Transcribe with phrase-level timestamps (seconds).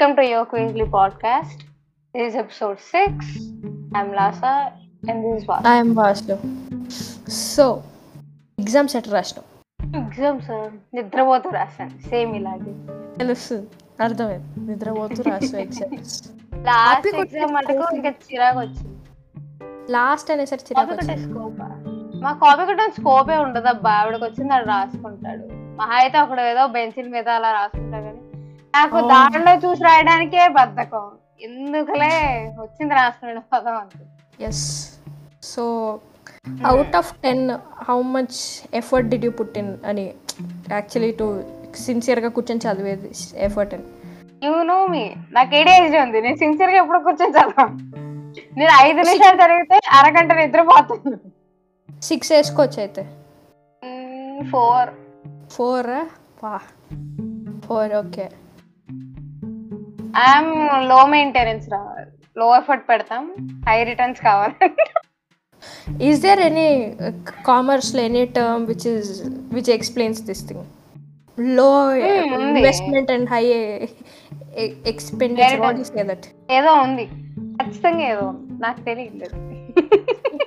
[0.00, 1.58] Welcome to Your Weekly Podcast.
[2.16, 3.26] This is episode 6.
[3.98, 4.52] I'm Lasa
[5.10, 5.94] and this is Vasu.
[5.94, 6.38] Vasu
[7.28, 7.82] so
[8.58, 9.46] exams ఎట్లా రాసినావు?
[10.04, 10.50] Exams
[10.94, 12.08] నిద్రపోతూ రాశాను.
[12.08, 12.72] Same ఇలాగే.
[13.18, 13.68] తెలుస్తుంది
[14.02, 14.60] అర్థమైంది.
[14.60, 18.98] నిద్రపోతూ రాసావు ఎగ్జామ్స్ లాస్ట్ ఎగ్జామ్ మటుకు ఇంకా చిరాకు వచ్చింది.
[19.92, 21.34] లాస్ట్ అనేసరికి కాపీ చిరాకు కొట్టే వచ్చింది.
[21.34, 21.58] స్కోప్
[22.22, 23.68] మా కాపీ కొట్టడం స్కోపే ఉండదు.
[23.68, 25.46] అబ్బా ఆవిడకి వచ్చింది అది రాసుకుంటాడు.
[25.52, 28.18] మహా అయితే ఒకడు ఏదో బెంచిల్ మీద అలా రాసుకుంటా కానీ
[28.76, 29.00] నాకు.
[29.08, 31.10] దాంట్లో చూసి రాయడానికే బద్ధకం.
[31.40, 32.14] ఎందుకులే?
[32.60, 34.04] వచ్చింది రాసుకునే పదం అంతే
[34.44, 34.64] yes
[35.42, 35.64] so
[36.66, 37.50] out of ten
[37.88, 38.36] how much
[38.74, 40.14] effort did you put in అని
[40.70, 41.44] యాక్చువల్లీ టు
[41.76, 43.84] సిన్సియర్గా కూర్చొని చదివేది ఎఫర్ట్ అని?
[44.46, 46.20] యూ నో మీ నాకు ఏడేజ్ ఉంది.
[46.20, 47.74] నేను సిన్సియర్గా ఎప్పుడు కూర్చొని చదవను.
[48.58, 51.18] నేను ఐదు నిమిషాలు చదివితే అరగంట నిద్రపోతాను.
[52.00, 53.02] సిక్స్ వేసుకోవచ్చు అయితే.
[54.50, 54.90] ఫోర్
[55.50, 55.90] ఫోర్
[56.44, 56.60] వా
[57.66, 58.30] ఫోర్ ఓకే
[60.18, 61.82] ఐఎమ్లో మెయింటెనెన్స్ రా.
[62.38, 63.24] లో ఎఫర్ట్ పెడతాం.
[63.68, 64.70] హై రిటర్న్స్ కావాలి.
[66.02, 66.96] ఈస్ దేర్ ఎనీ
[67.46, 71.94] కామర్స్లో any term which is which explains this థింగ్లో.
[71.94, 73.44] Investment and high
[74.92, 77.06] expenditure ఏదో ఉంది.
[77.62, 78.26] ఖచ్చితంగా ఏదో
[78.60, 79.36] నాకు తెలియలేదు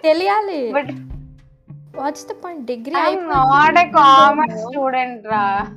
[0.04, 0.72] తెలియాలి.
[0.72, 0.92] But
[1.96, 5.68] what's the point degree I'm not a commerce student రా.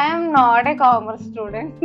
[0.00, 1.84] I'm not a commerce student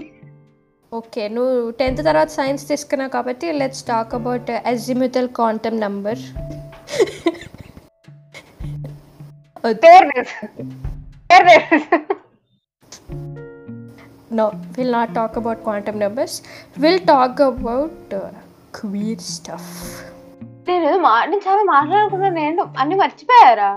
[0.94, 6.20] okay నువ్వు టెన్త్ తర్వాత సైన్స్ తీసుకున్నావు కాబట్టి let's talk about azimuthal quantum number
[14.34, 16.38] no will not talk about quantum numbers
[16.78, 18.14] will talk about
[18.76, 19.72] queer stuff
[20.68, 23.72] నేను చాలా మాట్లాడుకున్నాను నేను అన్ని మర్చిపోయారా?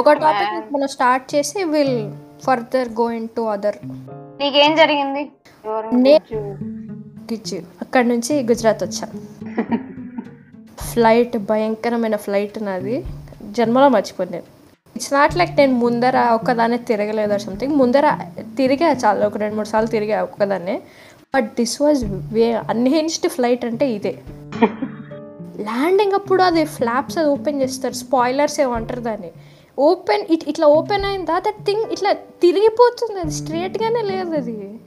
[0.00, 1.98] ఒక టాపిక్ మనం స్టార్ట్ చేసి will
[2.44, 3.78] further go into other
[4.40, 5.22] నీకేం జరిగింది?
[5.66, 9.06] గిజ్జు అక్కడ నుంచి గుజరాత్ వచ్చా.
[10.92, 13.04] ఫ్లైట్ భయంకరమైన ఫ్లైట్ నాది.
[13.50, 14.40] జన్మలో మర్చిపోయింది.
[14.96, 18.18] ఇట్స్ నాట్ లైక్ నేను ముందర ఒక్కదాన్నే తిరగలేదు సంథింగ్ ముందర
[18.56, 20.82] తిరిగా చాలా ఒక రెండు మూడు సార్లు తిరిగా ఒక్కదాన్నే
[21.34, 24.18] but this was way unhinged flight అంటే ఇదే.
[25.60, 27.94] ల్యాండింగ్ అప్పుడు అది ఫ్లాప్స్ అది ఓపెన్ చేస్తారు.
[27.94, 29.30] స్పాయిలర్స్ ఏమంటారు దాన్ని.
[29.78, 31.38] ఓపెన్ ఇట్ ఇట్లా ఓపెన్ అయిందా?
[31.38, 33.20] దట్ థింగ్ ఇట్లా తిరిగిపోతుంది.
[33.20, 34.80] అది స్ట్రేట్గానే లేదు అది.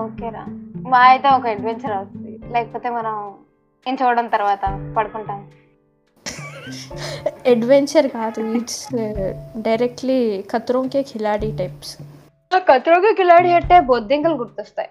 [0.00, 0.42] ఓకేరా
[0.92, 2.32] మా అయితే ఒక అడ్వెంచర్ అవుతుంది.
[2.54, 3.14] లేకపోతే మనం
[3.86, 4.64] నేను చూడడం తర్వాత
[4.96, 5.40] పడుకుంటాం.
[7.52, 8.82] అడ్వెంచర్ కాదు it's
[9.66, 10.18] directly
[10.52, 11.94] Khatron Ke Khiladi types
[12.52, 14.90] Khatron Ke Khiladi అంటే బొద్దింకలు గుర్తొస్తాయి.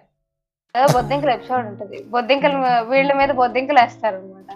[0.95, 1.97] బొద్దింకలు ఎపిసోడ్ ఉంటది.
[2.13, 2.57] బొద్దింకలు
[2.91, 4.50] వీళ్ళ మీద బొద్దింకలు వేస్తారు అనమాట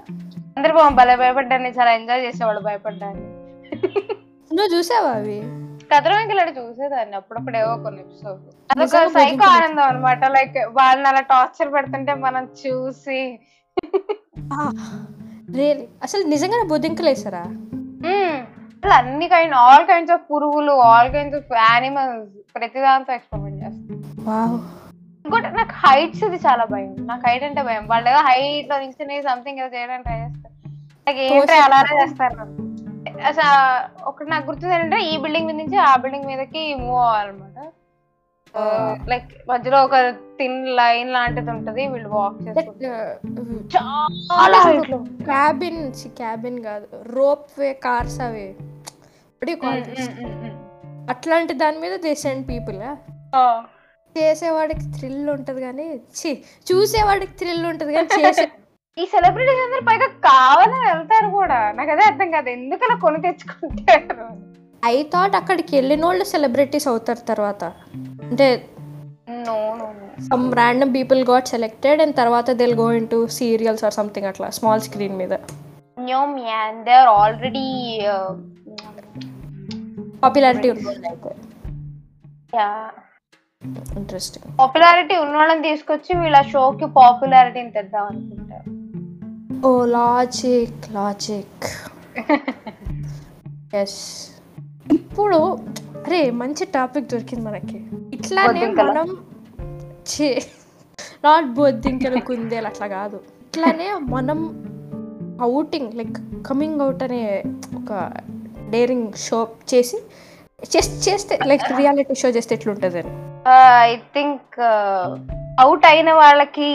[0.57, 3.23] అందరు పాపం భలే భయపడ్డాన్ని చాలా ఎంజాయ్ చేసేవాళ్ళు భయపడ్డాన్ని
[4.51, 5.38] నువ్వు చూసావా అవి?
[5.94, 11.22] కత్రోకి కిలాడి చూసేదాన్ని అప్పుడప్పుడు ఏవో కొన్ని ఎపిసోడ్ అదొక నిజంగా సైకో ఆనందం అనమాట లైక్ వాళ్ళని అలా
[11.22, 13.40] టార్చర్ పెడుతుంటే మనం చూసి.
[16.03, 17.44] అసలు నిజంగానే బొద్దింకలు వేసారా
[18.94, 24.03] అన్ని కైండ్ ఆల్ కైండ్స్ ఆఫ్ పురుగులు ఆల్ కైండ్స్ ఆఫ్ యానిమల్స్ ప్రతి దాంతో ఎక్స్పెరిమెంట్ చేస్తాం.
[24.19, 24.56] వావ్.
[25.25, 26.95] ఇంకోటి నాకు హైట్స్ ఇది చాలా భయం.
[27.00, 27.88] నాకు హైట్ అంటే భయం.
[27.88, 30.56] వాళ్ళు హైట్లో నిల్చుని సంథింగ్ ఏదో చేయడానికి ట్రై చేస్తారు.
[31.07, 32.75] నాకు ఏంటో అలానే చేస్తారు.
[33.25, 33.53] అసలు
[34.06, 37.59] ఒకటి నాకు గుర్తుంది ఏంటంటే ఈ బిల్డింగ్ మీద నుంచి ఆ బిల్డింగ్ మీదకి మూవ్ అవ్వాలన్నమాట.
[39.09, 39.96] లైక్ మధ్యలో ఒక
[40.40, 42.38] థిన్ లైన్ లాంటిది ఉంటది వీళ్ళు వాక్
[43.75, 44.59] చాలా.
[45.25, 48.47] క్యాబిన్ క్యాబిన్ కాదు రోప్ వే కార్స్ అవి.
[51.09, 52.80] అట్లాంటి దాని మీద దే సెండ్ పీపుల్.
[54.16, 55.88] చేసేవాడికి థ్రిల్ ఉంటుంది కానీ
[56.72, 58.46] చూసేవాడికి థ్రిల్ ఉంటుంది కానీ చేసే
[58.97, 61.57] ఈ సెలబ్రిటీస్ అందరు పైగా కావాలని వెళ్తారు కూడా.
[61.78, 62.47] నాకు అదే అర్థం కాదు.
[62.57, 64.28] ఎందుకు అలా కొని తెచ్చుకుంటారు?
[64.83, 67.63] ఐ థాట్ అక్కడికి వెళ్ళిన వాళ్ళు సెలబ్రిటీస్ అవుతారు తర్వాత.
[68.28, 68.47] అంటే
[70.29, 74.85] some random people got selected and తర్వాత they'll go into serials or something అట్లా స్మాల్
[74.88, 75.33] స్క్రీన్ మీద.
[76.12, 77.66] No man they are already
[80.23, 81.33] popularity ఉన్న అయితే.
[84.00, 88.07] ఇంట్రెస్టింగ్ పాపులారిటీ ఉన్న వాళ్ళని తీసుకొచ్చి వీళ్ళ షోకి పాపులారిటీని తెద్దాం
[89.63, 91.66] ఓ లాజిక్ లాజిక్.
[93.75, 94.00] ఎస్
[94.94, 95.40] ఇప్పుడు
[95.98, 97.80] అరే మంచి టాపిక్ దొరికింది మనకి.
[98.13, 98.62] ఇట్లానే?
[98.81, 99.07] మనం
[100.12, 100.30] చే
[101.25, 103.18] నాట్ బొద్దింకల కుందేలు అట్లా కాదు.
[103.46, 104.40] ఇట్లానే మనం
[105.42, 106.18] అవుటింగ్ లైక్
[106.48, 107.22] కమింగ్ అవుట్ అనే
[107.75, 107.92] ఒక
[108.69, 109.40] డేరింగ్ షో
[109.74, 109.98] చేసి
[110.66, 113.13] చేస్- చేస్తే లైక్ రియాలిటీ షో చేస్తే ఎట్లుంటుంది అని
[113.84, 114.56] ఐ థింక్
[115.60, 116.69] అవుట్ అయిన వాళ్ళకి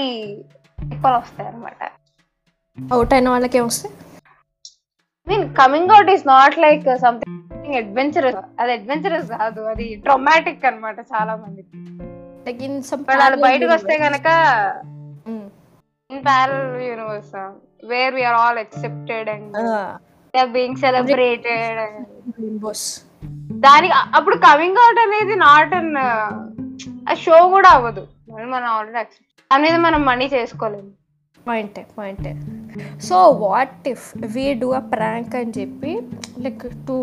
[0.78, 1.80] తిప్పలు వస్తాయి అనమాట
[2.78, 3.94] అవుట్ అయిన వాళ్ళకి ఏమొస్తాయి
[5.26, 9.60] mean coming out is not like something adventurous అది అడ్వెంచరస్ కాదు.
[9.72, 11.76] అది ట్రొమాటిక్ అన్నమాట చాలా మందికి
[12.46, 14.28] లైక్ ఇన్ సమ్ వాళ్ళు బయటకు వస్తే గనక
[16.10, 17.34] in parallel universe
[17.90, 19.56] where we're all accepted and
[20.56, 21.78] being celebrated
[22.38, 22.86] rainbows
[23.66, 25.92] దానికి అప్పుడు కమింగ్ అవుట్ అనేది నాట్ అన్
[27.24, 28.02] షో కూడా అవ్వదు.
[28.52, 30.90] మనం ఆల్రెడీ యాక్సెప్ట్ అనేది మనం మనీ చేసుకోలేము.
[31.36, 32.30] పాయింటే పాయింటే
[33.00, 34.04] so what if
[34.36, 35.92] we do a prank అని చెప్పి
[36.38, 36.96] like to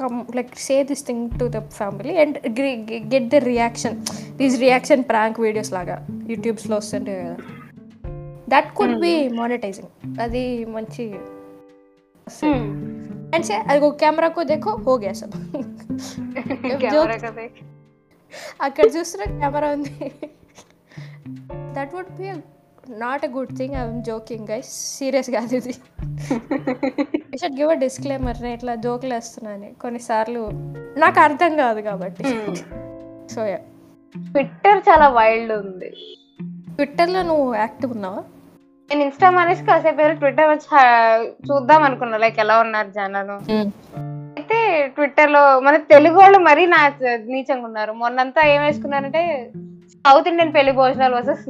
[0.00, 2.36] come like say this thing to the family and
[3.14, 3.96] get the reaction
[4.36, 5.98] these reaction prank videos లాగా
[6.28, 7.36] యూట్యూబ్స్లో వస్తుంటాయి కదా
[8.48, 9.90] దట్ కుడ్ బి మానిటైజింగ్
[10.20, 11.06] అది మంచి
[13.34, 15.36] అండ్ సే అది ఒక కెమెరాకు దేకో హో గ్యా సబ్
[16.80, 17.44] కెమెరా కదా
[18.60, 20.10] అక్కడ చూస్తున్న కెమెరా ఉంది
[21.72, 22.28] that would be
[22.90, 25.72] not a good thing I'm joking guys serious కాదు ఇది.
[27.36, 29.80] షుడ్ గివ్ అ డిస్క్లైమర్ నేను ఇట్లా జోకులు వేస్తున్నాను.
[29.82, 30.50] కొన్నిసార్లు
[30.98, 32.24] నాకు అర్థం కాదు కాబట్టి.
[33.34, 33.58] సో యా
[34.16, 35.90] ట్విట్టర్ చాలా వైల్డ్ ఉంది.
[36.74, 38.22] ట్విట్టర్లో నువ్వు యాక్టివ్ ఉన్నావా?
[38.90, 40.68] నేను ఇన్స్టా మానేసి కాసేపు ట్విట్టర్ వచ్చి
[41.50, 42.16] చూద్దాం అనుకున్నా.
[42.16, 43.52] లైక్ ఎలా ఉన్నారు జనాలు?
[44.36, 47.92] అయితే ట్విట్టర్లో మన తెలుగు వాళ్ళు మరీ నా నీచంగా ఉన్నారు.
[47.92, 49.52] మొన్నంతా ఏం వేసుకున్నారంటే
[50.04, 51.42] సౌత్ ఇండియన్ పెళ్ళి భోజనాలు వర్సెస్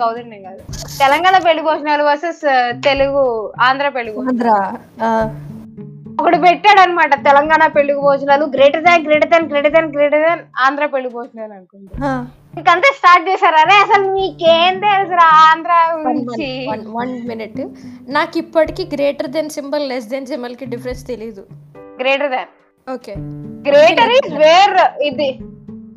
[0.00, 0.60] సౌత్ ఇండియన్ కాదు.
[1.02, 2.42] తెలంగాణ పెళ్ళి భోజనాలు వర్సెస్
[2.86, 3.22] తెలుగు
[3.68, 4.30] ఆంధ్ర పెళ్ళి భోజనాలు.
[4.32, 4.50] ఆంధ్ర
[6.20, 10.86] ఒకడు పెట్టాడు అనమాట తెలంగాణ పెళ్ళి భోజనాలు greater than greater than greater than greater than Andhra
[10.94, 12.10] పెళ్ళి భోజనాలు అనుకుంటా.
[12.58, 13.56] ఇంకంతా స్టార్ట్ చేశారు?
[13.62, 15.72] అరే అసలు మీకేం తెలుసు ఆంధ్ర
[16.06, 16.50] గురించి?
[16.98, 17.60] వన్ మినిట్
[18.16, 21.44] నాకు ఇప్పటికీ greater than symbol less than సింబల్కి difference తెలియదు
[22.02, 22.52] greater than
[22.88, 23.14] okay
[23.70, 24.76] greater is where
[25.10, 25.30] ఇది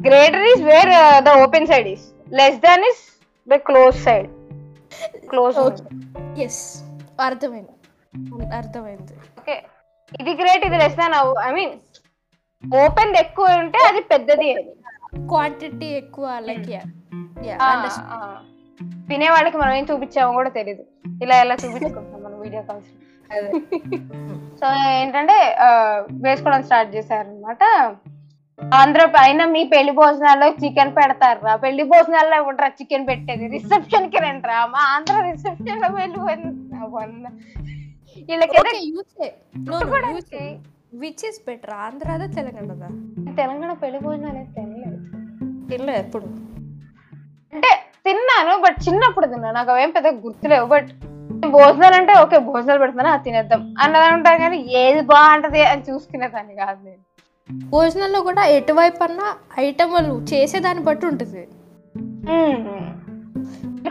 [0.06, 0.92] greater is where
[1.24, 3.02] the open side is less than is
[3.48, 4.28] the close side
[5.30, 5.57] close
[6.46, 6.62] yes
[7.25, 7.74] అర్థమైంది.
[8.57, 9.13] అర్థమైంది.
[9.40, 9.56] ఓకే
[10.12, 11.74] ఇది గ్రేట్ ఇది less than I mean
[12.63, 14.50] open ఎక్కువ ఉంటే అది పెద్దది
[15.30, 16.69] క్వాంటిటీ ఎక్కువ లైక్
[18.10, 18.19] ఆ.
[19.10, 20.84] వినేవాళ్ళకి మనం ఏం చూపించామో కూడా తెలియదు
[21.24, 22.92] ఇలా ఎలా చూపించుకుంటాం మనం వీడియో కాల్స్
[24.60, 24.66] సో
[24.96, 25.69] ఏంటంటే ఆ,
[26.25, 27.63] వేసుకోవడం స్టార్ట్ చేశారనమాట
[28.60, 33.46] ఆంధ్ర పైన మీ పెళ్ళి భోజనాల్లో చికెన్ పెడతారా పెళ్ళి భోజనాల్లో ఉంటారా చికెన్ పెట్టేది?
[33.56, 34.60] రిసెప్షన్కి రండిరా.
[34.74, 36.19] మా ఆంధ్ర రిసెప్షన్లో వెళ్ళి
[38.30, 39.28] వీళ్ళకైతే ఓకే యూసే
[39.68, 40.44] నో కూడా you say
[41.02, 42.90] which is better ఆంధ్రాదా తెలంగాణదా?
[43.40, 44.98] తెలంగాణ పెళ్ళి భోజనాలు తినలేదు.
[45.69, 46.28] తినలేదు ఎప్పుడు?
[47.54, 47.72] అంటే
[48.07, 50.90] తిన్నాను బట్ చిన్నప్పుడు తిన్నాను నాకు అవేం పెద్ద గుర్తులేవు బట్
[51.56, 53.62] భోజనాలు అంటే ఓకే భోజనాలు పెడుతున్నా అది తినేద్దాం.
[53.84, 57.04] అన్నది ఉంటాను కానీ ఏది బాగుంటది అని చూసుకునేదాన్ని కాదు నేను.
[57.50, 59.27] భోజనంలో కూడా ఎటువైపు అన్నా
[59.59, 61.42] ఐటమ్లు చేసేదాన్ని బట్టి ఉంటుంది.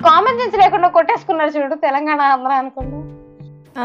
[0.06, 2.98] కామన్ సెన్స్ లేకుండా కొట్టేసుకున్నారు చూడు తెలంగాణ ఆంధ్ర అనుకుంటా.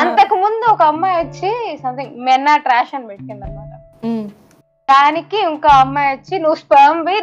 [0.03, 1.51] అంతకు ముందు ఒక అమ్మాయి వచ్చి
[1.83, 3.73] సంథింగ్ మెన్నా ట్రాష్ అని పెట్టింది అనమాట.
[4.89, 7.17] దానికి ఇంకో అమ్మాయి వచ్చి నువ్వు sperm be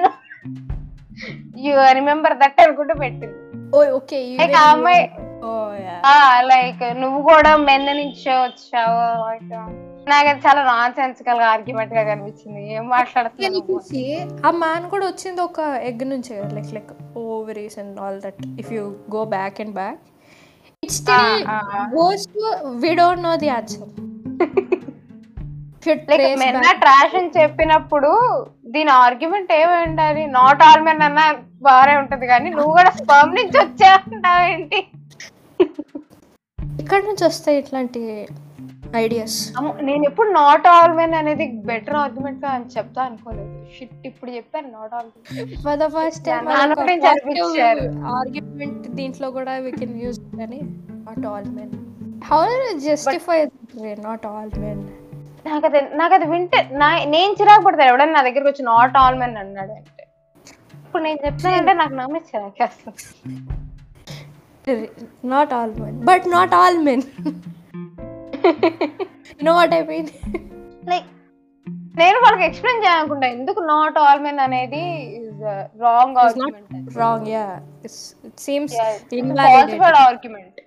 [1.66, 3.36] you remember that అనుకుంటూ పెట్టింది.
[3.96, 4.18] ఓకే
[4.62, 5.02] ఆ అమ్మాయి
[6.52, 8.96] లైక్ నువ్వు కూడా మెన్న నుంచి వచ్చావు
[10.06, 12.60] నాకు అది చాలా నాన్ సెన్సికల్గా ఆర్గ్యుమెంట్గా కనిపించింది.
[12.74, 14.02] ఏం మాట్లాడుతున్నావు చూసి
[14.46, 15.60] ఆ మ్యాన్ కూడా వచ్చింది ఒక
[15.90, 16.92] ఎగ్ నుంచి like like
[17.24, 18.82] ovaries and all that if you
[19.16, 20.02] go back and back
[20.82, 21.02] it's.
[21.96, 22.42] Goes to
[22.82, 23.92] we don't know the answer
[26.80, 28.10] trash అని చెప్పినప్పుడు
[28.66, 31.20] దీని ఆర్గ్యుమెంట్ ఏమి ఉండాలి నాట్ ఆల్ మెన్ అన్న
[31.62, 34.78] బాగానే ఉంటది కానీ నువ్వు కూడా స్పర్మ్ నుంచి వచ్చా అంటావు ఏంటి
[36.78, 38.02] ఇక్కడ నుంచి వస్తాయి ఇట్లాంటి
[39.04, 39.36] ఐడియాస్
[39.88, 43.52] నేను ఎప్పుడు నాట్ ఆల్ మెన్ అనేది బెటర్ ఆర్గ్యుమెంట్గా అని చెప్తా అనుకోలేదు.
[43.76, 45.10] షిట్ ఇప్పుడు చెప్పాను not all
[45.64, 46.48] for the first time.
[48.18, 50.60] Argument దీంట్లో కూడా వీ కెన్ యూజ్ అని
[51.08, 51.74] not all men
[52.30, 52.40] how
[52.86, 53.40] justify
[54.06, 54.84] not all men
[55.48, 57.88] నాకు అది నాకు అది వింటే నా నేను చిరాకు పడతాను.
[57.90, 60.04] ఎవడన్నా నా దగ్గరికి వచ్చి నాట్ ఆల్ మెన్ అన్నాడు అంటే
[60.86, 63.04] ఇప్పుడు నేను చెప్పానంటే నాకు నమ్మే చిరాకు వేస్తుంది
[65.34, 67.04] not all men but not all men
[69.46, 70.10] know what mean
[70.90, 71.08] like
[72.00, 73.26] నేను వాళ్ళకి ఎక్స్ప్లెయిన్ చేయాలనుకుంటా.
[73.36, 74.82] ఎందుకు నాట్ ఆల్ మెన్ అనేది
[75.84, 77.46] wrong argument wrong yeah
[77.84, 77.94] it
[78.46, 78.76] seems
[79.46, 80.60] possible argument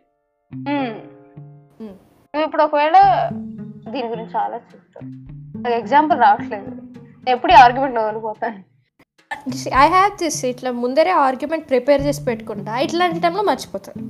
[2.33, 2.97] ఇప్పుడు ఒకవేళ
[3.93, 5.05] దీని గురించి ఆలోచిస్తావు
[5.61, 6.71] నాకు ఎగ్జాంపుల్ రావట్లేదు.
[7.29, 8.59] ఎప్పుడు ఆర్గ్యుమెంట్ వదిలిపోతాను?
[9.75, 12.77] ఐ హ్యావ్ దిస్ ఇట్లా ముందరే ఆర్గ్యుమెంట్ ప్రిపేర్ చేసి పెట్టుకుంటా.
[12.77, 14.05] ఇట్లాంటి టైంలో మర్చిపోతాను.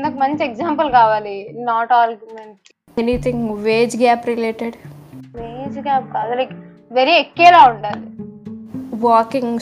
[0.00, 1.48] నాకు మంచి ఎగ్జాంపుల్ కావాలి.
[1.52, 6.34] Not argument anything wage gap related క్రేజీగా కాదు.
[6.34, 6.52] లైక్
[6.92, 8.06] వెరీ ఎక్కేలా ఉండాలి.
[9.06, 9.58] వాకింగ్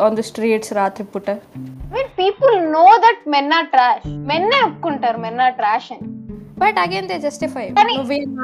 [0.00, 5.18] ఆన్ ది స్ట్రీట్స్ రాత్రిపూట mean people know that men are trash మెన్నే ఒప్పుకుంటారు?
[5.18, 6.19] మెన్ ఆర్ ట్రాష్ అని.
[6.60, 7.64] But again they justify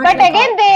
[0.07, 0.71] but again they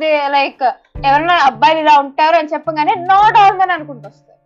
[0.00, 0.62] they like
[1.06, 4.38] ఎవరన్నా అబ్బాయిలు ఇలా ఉంటారు అని చెప్పగానే నాట్ ఆల్ మెన్ అనుకుంటూ వస్తారు.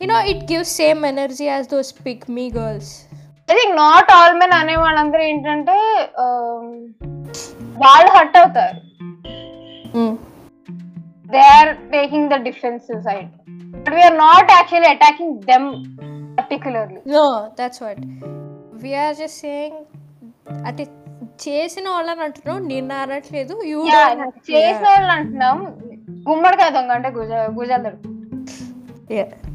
[0.00, 2.92] You know it gives same energy as those pick me girls
[3.48, 5.76] I think not all men అనే వాళ్ళందరూ ఏంటంటే
[6.24, 6.66] um,
[7.82, 8.78] వాళ్ళు హర్ట్ అవుతారు.
[11.30, 13.28] They are taking the defensive side
[13.76, 15.68] but we're not actually attacking them
[16.38, 17.24] particularly no
[17.60, 18.02] that's what
[18.82, 19.80] we're just saying
[20.66, 20.84] అంటే
[21.48, 25.78] చేసిన వాళ్ళని అంటున్నావు నిన్న అనట్లేదు చేసిన వాళ్ళు అంటున్నాం
[26.30, 27.30] గుమ్మడికాయ దొంగ అంటే గుజ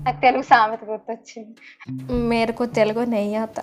[0.06, 1.56] నాకు తెలుగు సామెత గుర్తొచ్చింది.
[2.12, 3.60] మేరకు తెలుగు నెయ్యాత.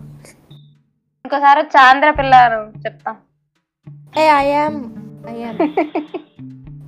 [1.24, 2.34] ఇంకోసారి ఆంధ్ర పిల్ల
[2.86, 3.16] చెప్తా.
[4.18, 4.78] A I am
[5.28, 5.58] I am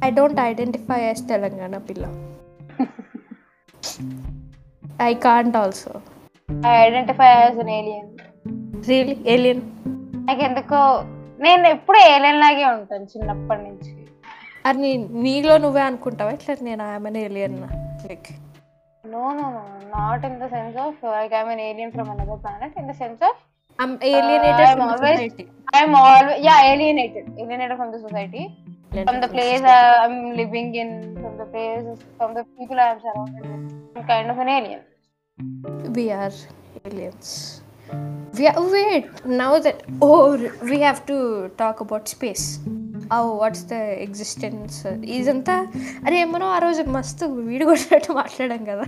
[0.04, 2.06] I don't identify as Telangana పిల్ల.
[5.02, 5.90] I can't also
[6.66, 8.08] I identify as an alien
[8.88, 9.62] really alien
[10.24, 10.80] నాకు ఎందుకో
[11.38, 13.90] నేను ఎప్పుడు ఏలియన్ లాగే ఉంటాను చిన్నప్పటి నుంచి.
[14.66, 16.30] అది నీ- నీలో నువ్వే అనుకుంటావా?
[16.30, 17.56] ఇట్లా నేను I'm alien
[18.08, 18.28] like
[19.04, 19.32] no?
[19.32, 19.62] No no
[19.96, 23.22] not in the sense of like I'm an alien from another planet in the sense
[23.22, 23.40] of
[23.78, 25.44] I'm alienated I'm always- society
[25.76, 25.94] I'm
[27.76, 28.44] from the society
[29.06, 29.64] from the place
[30.02, 31.86] I'm living in, from the place,
[32.18, 33.64] from the people I am surrounded with.
[33.95, 34.81] I'm kind of an alien.
[35.89, 36.33] we are
[36.81, 37.29] aliens
[38.33, 39.07] we are wait
[39.37, 40.17] now that oh
[40.63, 41.17] we have to
[41.57, 42.43] talk about space
[43.09, 44.73] oh what's the existence
[45.17, 45.55] ఇదంతా
[46.07, 48.85] అరే మనం ఆ రోజు మస్తు వీడి కొట్టినట్టు మాట్లాడాం కదా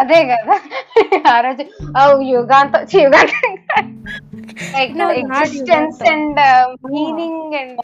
[0.00, 0.56] అదే కదా
[1.34, 1.64] ఆ రోజు
[2.00, 2.04] ఓ
[2.34, 3.54] యుగాంత యుగాంతం
[4.76, 6.10] like No, not existence Yugantam.
[6.14, 6.40] And
[6.96, 7.80] meaning and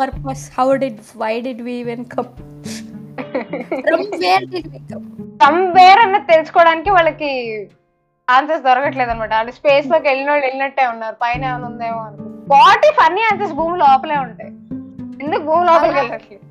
[0.00, 2.04] purpose how did why did we even
[5.43, 7.31] somewhere అన్నది తెలుసుకోవడానికి వాళ్ళకి
[8.29, 11.15] ఆన్సర్స్ దొరకట్లేదు అనమాట వాళ్ళు స్పేస్లోకి వెళ్ళిన వాళ్ళు వెళ్ళినట్టే ఉన్నారు.
[11.21, 12.01] పైన ఏమైనా ఉందేమో
[12.55, 14.51] వాట్ ఇఫ్ అన్ని ఆన్సర్స్ భూమి లోపలే ఉంటాయి?
[15.23, 16.45] ఎందుకు భూమి లోపలికి వెళ్ళట్లేదు?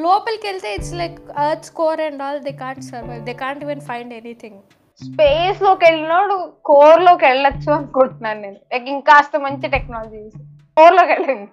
[0.00, 4.14] లోపలికి వెళ్తే it's like earth core and all they can't survive they can't even find
[4.14, 4.60] anything
[5.02, 8.58] స్పేస్లోకి వెళ్ళినోడు కోర్లోకి వెళ్ళొచ్చు అనుకుంటున్నాను నేను.
[8.72, 10.22] లైక్ ఇంకాస్త మంచి టెక్నాలజీ
[10.76, 11.48] కోర్లోకి వెళ్ళండి.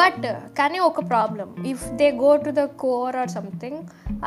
[0.00, 0.26] బట్
[0.58, 1.48] కానీ ఒక problem.
[1.72, 3.80] If they go to the core or something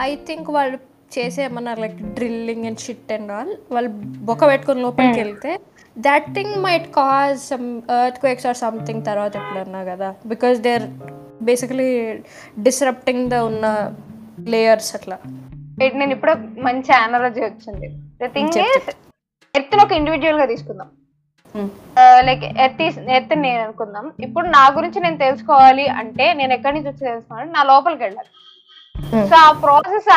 [0.08, 0.78] I think వాళ్ళు
[1.16, 3.90] చేసే ఏమన్నా like drilling and shit and all వాళ్ళు
[4.28, 5.52] బొక్క పెట్టుకొని లోపలికి వెళ్తే
[6.08, 7.66] that thing might cause some
[8.24, 10.10] earthquakes or something తర్వాత ఎప్పుడన్నా కదా.
[10.34, 10.88] Because they are
[11.50, 11.92] basically
[12.68, 13.66] disrupting the ఉన్న
[14.54, 15.18] లేయర్స్ అట్లా.
[16.00, 16.34] నేను ఇప్పుడు
[16.68, 17.88] మంచి అనాలజీ వచ్చింది.
[18.24, 18.90] ద థింగ్ ఇస్
[19.60, 20.90] ఎర్త్ ఒక ఇండివిజువల్గా తీసుకుందాం.
[22.28, 22.84] లైక్ ఎర్త్
[23.18, 24.06] ఎర్త్ నేను అనుకుందాం.
[24.28, 27.50] ఇప్పుడు నా గురించి నేను తెలుసుకోవాలి అంటే నేను ఎక్కడి నుంచి వచ్చి తెలుసుకోవాలి?
[27.58, 28.32] నా లోపలికి వెళ్ళాలి.
[28.96, 29.24] Hmm.
[29.30, 30.10] సో ఆ ప్రాసెస్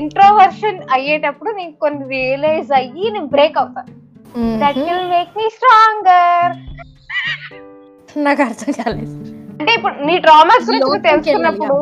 [0.00, 3.92] ఇంట్రోవర్షన్ అయ్యేటప్పుడు నేను కొన్ని రియలైజ్ అయ్యి నేను బ్రేక్ అవుతాను
[4.62, 6.54] that will make me stronger
[8.26, 9.14] నాకు అర్థం కాలేదు.
[9.60, 11.78] అంటే ఇప్పుడు నీ ట్రామాస్ గురించి తెలుసుకున్నప్పుడు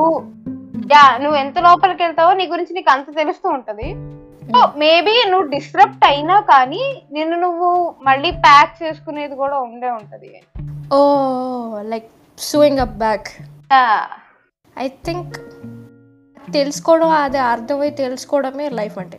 [0.94, 3.88] యా నువ్వు ఎంత లోపలికి వెళ్తావో నీ గురించి నీకు అంత తెలుస్తూ ఉంటది.
[4.76, 10.42] మేబీ నువ్వు డిస్టర్బ్ అయినా కానీ నిన్ను నువ్వు మళ్ళీ ప్యాక్ చేసుకునేది కూడా ఉండే ఉంటది.
[10.92, 11.18] ఓ
[11.80, 13.28] like sewing up back.
[14.78, 15.36] I think
[16.52, 19.18] తెలుసుకోవడం అది అర్థమై తెలుసుకోవడమే లైఫ్ అంటే.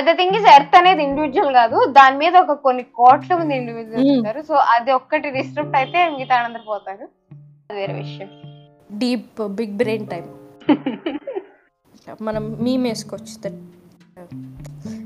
[0.00, 1.84] The thing is ఎర్త్ అనేది ఇండివిజువల్ కాదు.
[1.84, 4.18] దాని మీద ఒక కొన్ని కోట్ల మంది ఇండివిజువల్ Hmm.
[4.18, 4.42] ఉంటారు.
[4.42, 7.08] సో అది ఒక్కటి డిస్టర్బ్ అయితే మిగతా అందరు పోతారు.
[7.72, 8.28] వేరే విషయం.
[8.98, 10.06] డీప్ బిగ్ బ్రెయిన్
[12.22, 13.34] మనం మీమ్ వేసుకోవచ్చు.
[13.40, 13.58] That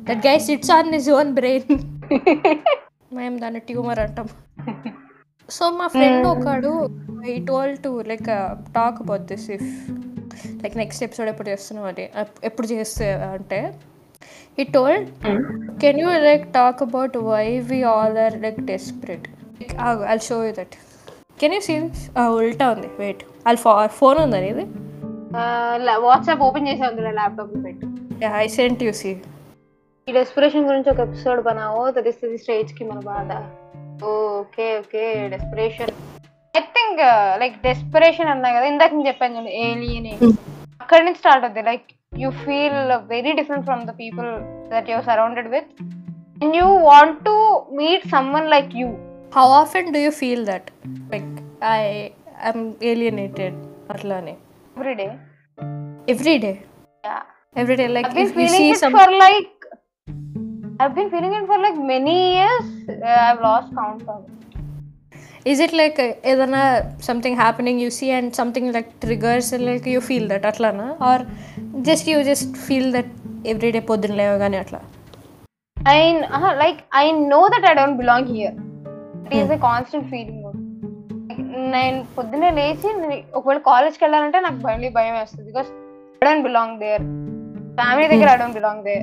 [0.05, 1.79] that guy sits on his own brain
[3.15, 4.29] మేము దాన్ని ట్యూమర్ అంటాం.
[5.51, 6.73] సో మా ఫ్రెండ్ ఒకడు
[7.29, 8.25] he told to like
[8.75, 9.67] talk about this if
[10.63, 13.75] like next episode ఎప్పుడు చేస్తున్నాం అని ఎప్- ఎప్పుడు చేస్తే అంటే
[14.59, 15.09] he told
[15.81, 19.29] can you like talk about why we all are like desperate
[20.09, 20.75] I show you that
[21.41, 21.79] can you see
[22.21, 22.87] ఉల్టా ఉంది.
[22.99, 24.65] Wait అది ఫోన్ ఉందని ఇది
[26.07, 27.87] వాట్సాప్ ఓపెన్ చేసి అందులో ల్యాప్టాప్ పెట్టు.
[28.43, 29.13] I sent you see.
[30.09, 33.33] ఈ డెస్పిరేషన్ గురించి ఒక ఎపిసోడ్ బనావో తెలుస్తుంది స్టేజ్కి మన బాధ.
[34.15, 35.93] Okay okay desperation.
[36.59, 37.01] I think
[37.43, 40.09] like desperation అన్నా కదా ఇందాక నేను చెప్పాను చూడండి ఏలియన్
[40.83, 41.87] అక్కడి నుంచి స్టార్ట్ అవుతుంది like
[42.23, 42.81] you feel
[43.15, 44.31] very different from the people
[44.73, 45.71] that you're surrounded with.
[46.43, 47.35] And you want to
[47.81, 48.89] meet someone like you.
[49.39, 50.71] How often do you feel that
[51.15, 51.31] like
[51.77, 51.79] I
[52.51, 53.59] I'm alienated
[53.95, 54.35] అట్లానే.
[54.78, 55.08] Every day
[56.14, 56.52] every day
[57.62, 59.54] every day like I've been if you feeling see it some for like
[60.82, 62.66] I've been feeling it for like many years.
[62.90, 64.34] Uh, I've lost count of it.
[65.52, 66.00] Is it like
[66.32, 66.62] ఏదైనా
[67.08, 71.24] something happening you see and something like triggers like you feel that అట్లానా or
[71.88, 73.12] just you just feel that
[73.54, 74.82] every day పొద్దున్న లేవగానే అట్లా
[75.78, 76.00] I
[76.38, 78.54] uh, like I know that I don't belong here.
[79.26, 80.41] It is a constant feeling.
[81.71, 85.47] నేను పొద్దున్నే లేచి ఒకవేళ కాలేజ్కి వెళ్ళాలంటే నాకు మళ్ళీ భయం వేస్తుంది.
[85.51, 85.69] Because
[86.25, 87.03] I don't belong their
[87.77, 88.95] family దగ్గర I don't belong they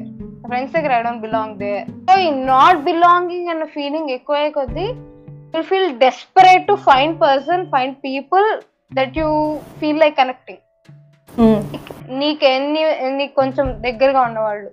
[0.48, 4.88] friends దగ్గర I don't belong they so ఈ నాట్ బిలాంగింగ్ అన్న ఫీలింగ్ ఎక్కువ కొద్దీ
[5.56, 8.62] you feel desperate to find person find people
[8.96, 10.64] that you feel like connecting
[12.10, 14.72] నీకు ఎన్ని నీకు కొంచెం దగ్గరగా ఉన్నవాళ్ళు.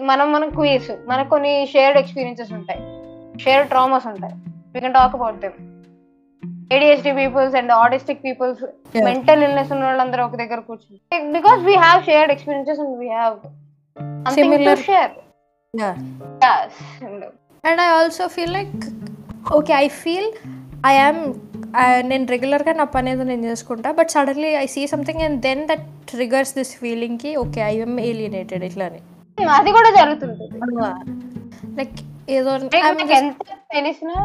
[0.00, 2.80] మనం మన క్వీస్ మనకు కొన్ని షేర్డ్ ఎక్స్పీరియన్సెస్ ఉంటాయి.
[3.42, 4.34] షేర్డ్ ట్రామాస్ ఉంటాయి.
[4.74, 5.69] We can talk about them
[6.70, 8.62] ADHD peoples and autistic peoples.
[9.08, 10.98] Mental illness ఉన్న వాళ్ళందరూ ఒక దగ్గర కూర్చుని.
[11.36, 13.36] Because we have shared experiences and we have
[14.36, 14.76] Similar.
[14.88, 15.12] Share
[17.64, 18.76] and I also feel like
[19.58, 20.28] okay I feel
[20.86, 21.20] I am
[22.10, 25.84] నేను రెగ్యులర్గా నా పని ఏదో నేను చేసుకుంటా but suddenly I see something and then that
[26.12, 29.00] triggers this ఫీలింగ్కి okay I am alienated ఇట్లా అని
[29.58, 30.48] అది కూడా జరుగుతుంటుంది
[31.78, 31.98] లైక్
[32.30, 32.54] ఏదో
[33.20, 33.42] ఎంత
[33.76, 34.16] తెలిసినా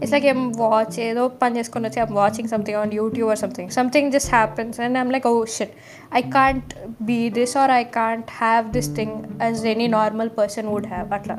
[0.00, 3.70] ఇట్స్ లైక్ ఏం వాచ్ ఏదో పని చేసుకొని వచ్చి I'm watching something on YouTube or something
[3.70, 5.74] something just happens and I'm like oh shit
[6.14, 6.72] I can't
[7.02, 11.36] be this or I can't have this thing as any normal person would have అట్లా.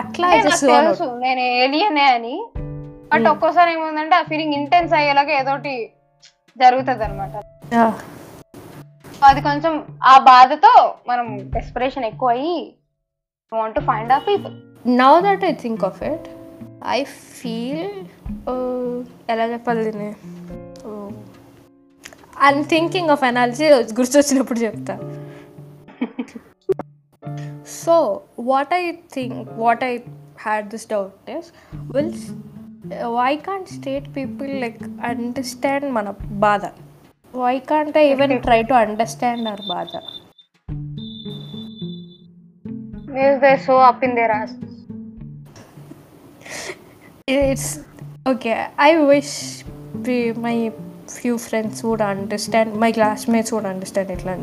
[0.00, 0.28] అట్లా.
[0.30, 2.36] తెలుసు నేను ఏలియనే అని.
[3.12, 5.74] But ఒక్కోసారి ఏముందంటే ఆ feeling intense అయ్యేలాగా ఏదోటి
[6.56, 7.34] జరుగుతుంది అనమాట.
[9.24, 10.72] అది కొంచెం ఆ బాధతో
[11.08, 12.56] మనం డెస్పిరేషన్ ఎక్కువ అయ్యి
[13.52, 14.54] want to find a people
[14.98, 16.26] now that I think of it
[16.88, 18.04] I feel
[19.30, 20.14] ఎలా చెప్పాలి దీన్ని?
[22.44, 24.94] ఐఎమ్ థింకింగ్ ఆఫ్ అనాలిసిస్ గుర్తొచ్చినప్పుడు చెప్తా.
[27.68, 29.98] So what I think what I
[30.40, 31.46] had this doubt is
[31.94, 32.12] will
[33.02, 36.60] why can't state people like understand మన బాధ?
[37.36, 40.00] Why can't I even try to understand our బాధ?
[43.40, 44.52] They so up in there ass
[48.32, 49.32] okay i wish
[50.06, 50.56] we- my
[51.16, 54.40] few friends would understand my classmates would understand it lan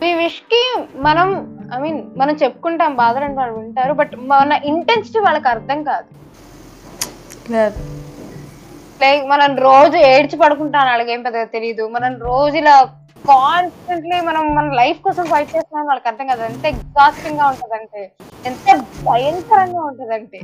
[0.00, 0.60] మీ విష్కి
[1.06, 1.28] మనం
[1.74, 6.08] I mean మనం చెప్పుకుంటాం బాధలని వాళ్ళు వింటారు but మన intensity వాళ్ళకి అర్థం కాదు
[9.00, 12.74] లైక్ మనం రోజు ఏడ్చి పడుకుంటాం వాళ్ళకి ఏం పెద్దగా తెలియదు మనం రోజు ఇలా
[13.24, 16.42] కాన్స్టెంట్లీ మనం మన లైఫ్ కోసం ఫైట్ చేస్తున్నాం వాళ్ళకి అర్థం కాదు.
[16.50, 18.02] ఎంత ఎగ్జాస్టింగ్గా ఉంటదంటే
[18.50, 18.66] ఎంత
[19.08, 20.40] భయంకరంగా ఉంటదంటే.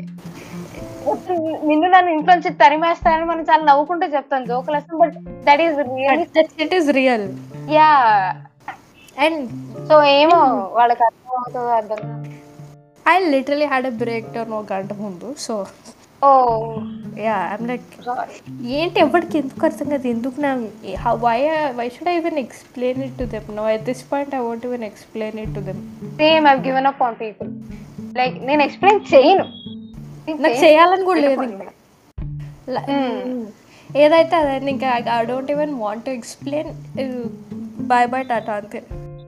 [1.68, 5.16] నిన్ను నన్ను ఇంట్లో నుంచి తరిమేస్తానని మనం చాలా నవ్వుకుంటూ చెప్తాం జోకులు వేస్తాం but
[5.48, 6.22] that is real
[6.64, 7.22] it is real.
[7.76, 7.90] Yeah
[9.26, 9.38] and
[9.88, 10.40] so ఏమో
[10.78, 12.28] వాళ్ళకి అర్థం అవుతుందో అర్థం కాదు.
[13.06, 15.54] I literally had a breakdown ఒక గంట ముందు so
[16.22, 16.30] oh
[17.18, 20.06] yeah I'm like sorry ఏంటి ఎవరికి ఎందుకు అర్థం కాదు?
[20.08, 20.54] ఎందుకు నా
[21.12, 24.66] why why should I even explain it to them no at this point I want
[24.66, 27.48] even explain it to them same I given up on people
[28.16, 29.44] like నేను explain చేయను.
[30.40, 30.64] నాకు.
[30.64, 31.42] చేయాలని కూడా లేదు
[32.70, 33.46] ల-
[33.96, 36.70] ఏదైతే అదే ఇంకా I don't even want to explain
[37.86, 38.82] bye bye tata అంతే.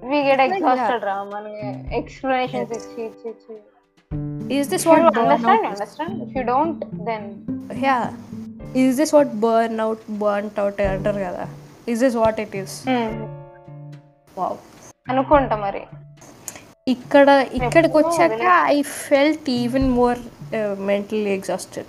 [0.04, 3.56] We get exhausted రా మనకి ఎక్స్ప్లెనేషన్స్ ఇచ్చి ఇచ్చి ఇచ్చి.
[4.52, 7.26] Is this what understand understand if you don't then
[7.86, 7.98] yeah
[8.82, 11.44] is this what burn out burn out అంటారు కదా?
[11.88, 12.76] Is this what it is
[14.36, 14.58] wow
[15.08, 15.82] అనుకుంటా మరి.
[16.86, 17.28] ఇక్కడ
[17.58, 20.18] ఇక్కడికి వచ్చాక I felt even more
[20.88, 21.88] mentally exhausted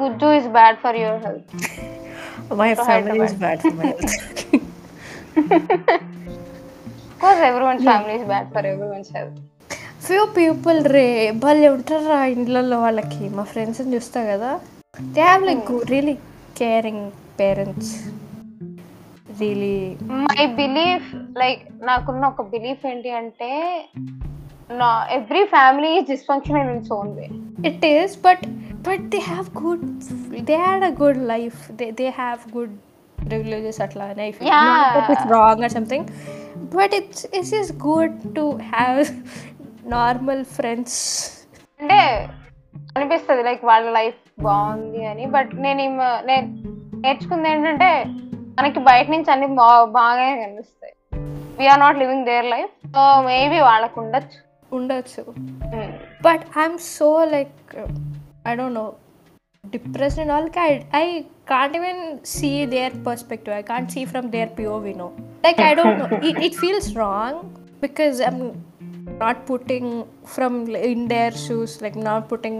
[0.00, 1.50] గుజ్జు is bad for your health
[2.60, 4.42] my family is bad for my health
[7.22, 9.38] course every one family is bad for every one's health
[10.02, 11.06] few people రే
[11.42, 13.24] భలే ఉంటారు ఇండ్లలో వాళ్ళకి.
[13.28, 14.50] మా ఫ్రెండ్స్ని చూస్తా కదా.
[15.14, 16.16] They have like really
[16.58, 17.04] caring
[17.40, 17.92] parents
[19.40, 19.76] really
[20.24, 23.50] my belief like నాకున్న ఒక బిలీఫ్ ఏంటి అంటే
[24.80, 27.26] నా every family is dysfunctional in its own way
[27.70, 28.44] it is but
[28.88, 29.86] but they have good
[30.50, 32.74] they had a good life they they have good
[33.18, 34.04] privileges అట్లా
[34.46, 34.70] Yeah.
[35.12, 36.06] It's wrong or something
[36.72, 39.00] but it's it's is good to have
[39.82, 41.00] normal friends
[41.80, 42.30] అంటే
[42.96, 45.26] అనిపిస్తుంది like వాళ్ళ life బాగుంది అని.
[45.26, 45.82] But నేను
[46.24, 46.46] నేను
[46.96, 48.04] నేర్చుకుంది ఏంటంటే
[48.58, 50.94] మనకి బయట నుంచి అన్ని బాగా కనిపిస్తాయి.
[51.58, 54.38] We're not living their life so maybe వాళ్ళకు ఉండొచ్చు.
[54.72, 55.22] ఉండొచ్చు.
[56.22, 57.76] But I'm so like
[58.48, 58.94] I don't know
[59.66, 64.82] depress వాళ్ళకి I I can't even see their perspective I can't see from their pure
[64.82, 65.10] వినో
[65.44, 67.42] like I don't know it feels wrong
[67.80, 68.50] because I'm
[69.22, 69.86] not putting
[70.34, 70.52] from
[70.90, 72.56] in their shoes like not putting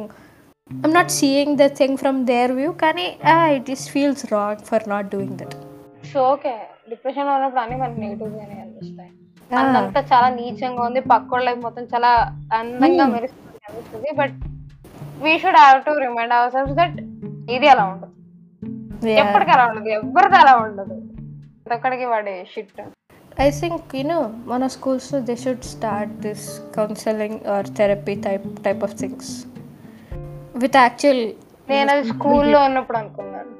[0.70, 4.80] i'm not seeing the thing from their view కానీ ah, it just feels wrong for
[4.92, 5.52] not doing that.
[6.12, 6.52] So okay
[6.90, 9.10] డిప్రెషన్లో ఉన్నప్పుడు అన్ని మనకి negative గానే అనిపిస్తాయి.
[9.60, 12.10] అంతా చాలా నీచంగా ఉంది పక్కోళ్ళ లైఫ్ మొత్తం చాలా
[12.58, 14.36] అందంగా మెరుస్తుంది అనిపిస్తుంది but
[15.24, 16.98] we should have to remind our selves that
[17.56, 18.12] ఇది అలా ఉండదు.
[19.22, 20.96] ఎప్పటికీ అలా ఉండదు ఎవరిది అలా ఉండదు.
[21.76, 22.80] ఒక్కడికి వాడే షిట్
[23.40, 28.94] ఐ థింక్ యూనో మన స్కూల్స్లో they should start this counselling or therapy type type of
[28.98, 29.44] things
[30.56, 31.32] with actual
[31.68, 33.52] నేను అది స్కూల్లో ఉన్నప్పుడు అనుకున్నాను.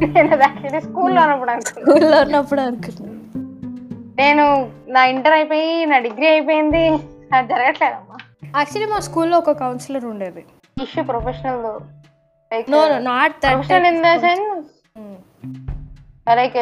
[0.00, 1.98] నేను అది యాక్చువల్లీ స్కూల్లో ఉన్నప్పుడు అనుకున్నాను.
[1.98, 3.20] స్కూల్లో ఉన్నప్పుడు అనుకున్నాను.
[4.16, 6.88] నేను నా ఇంటర్ అయిపోయి నా డిగ్రీ అయిపోయింది.
[7.34, 8.16] అది జరగట్లేదమ్మా.
[8.56, 10.44] యాక్చువల్లీ మా స్కూల్లో ఒక కౌన్సిలర్ ఉండేది.
[10.82, 14.68] Issue professional no not professional in the sense
[16.38, 16.56] like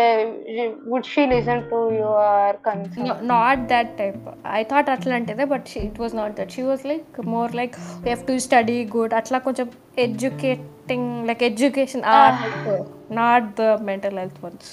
[0.91, 4.25] would she listen to your concern not that type
[4.59, 7.77] I thought అట్లాంటిదే but it was not that she was like more like
[8.09, 9.69] have to study good అట్లా కొంచెం
[10.07, 12.05] educating like education
[13.21, 14.71] not the mental health ones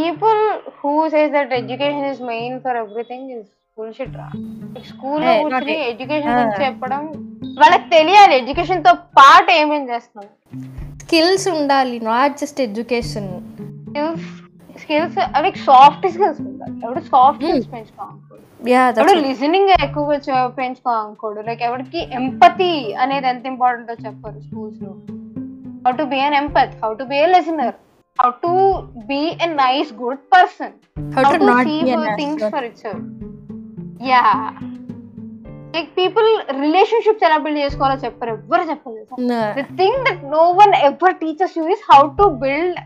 [0.00, 0.42] people
[0.80, 4.28] who says that education is main for everything is bullshit రా.
[4.90, 5.74] School కూర్చొని.
[5.90, 7.02] Education గురించి చెప్పడం
[7.60, 8.34] వాళ్ళకి తెలియాలి.
[8.40, 10.28] ఎడ్యుకేషన్తో పాటు ఏమేం చేస్తున్నాం
[11.02, 13.28] స్కిల్స్ ఉండాలి not just education
[13.98, 14.26] skills
[14.82, 21.62] skills అవి సాఫ్ట్ స్కిల్స్ ఉండాలి ఎవడు సాఫ్ట్ స్కిల్స్ పెంచుకోవాలి యా ఎవడు లిజనింగ్ ఎక్కువగా పెంచుకోనుకోడు లైక్
[21.62, 24.92] ఎవరికి ఎంపతి అనేది ఎంత ఇంపార్టెంట్ చెప్పారు స్కూల్స్లో.
[25.86, 27.74] How to be an empath how to be a listener
[28.18, 28.52] how to
[29.06, 30.74] be a nice good person
[31.16, 33.02] how how to be for things for itself.
[34.08, 34.32] Yeah.
[35.74, 36.28] Like people
[36.60, 38.32] relationships ఎలా build చేసుకోవాలో చెప్పారు.
[38.32, 39.16] ఎవ్వరు చెప్పలేదు
[39.58, 42.78] the thing that no one ever teachers you is how to build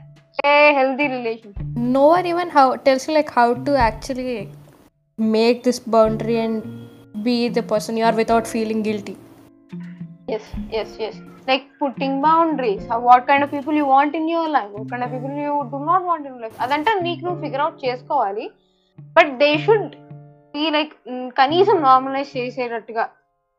[0.50, 4.34] a healthy relationship no one even how tells you like how to actually
[5.18, 6.56] make this boundary and
[7.26, 9.14] be the person you are without feeling guilty.
[10.34, 11.18] Yes yes yes
[11.50, 15.12] like putting boundaries what kind of people you want in your life what kind of
[15.14, 18.46] people you do not want in life అదంటే నీకు నువ్వు figure out చేసుకోవాలి.
[19.16, 19.90] But they should
[20.62, 20.94] ఈ like
[21.40, 23.04] కనీసం normalise చేసేటట్టుగా.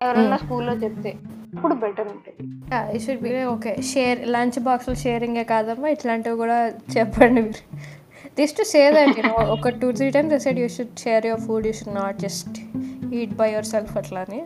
[0.04, 1.12] ఎవరైనా స్కూల్లో చెప్తే
[1.56, 3.00] అప్పుడు బెటర్ ఉంటుంది.
[3.06, 6.58] Should be okay share lunch బాక్స్లో షేరింగే కాదమ్మా ఇట్లాంటివి కూడా
[6.98, 7.63] చెప్పండి మీరు.
[8.39, 11.68] This to say that you know ఒక two three times said you should share your food
[11.68, 12.60] you should not just
[13.22, 14.42] eat by yourself అట్లా అని.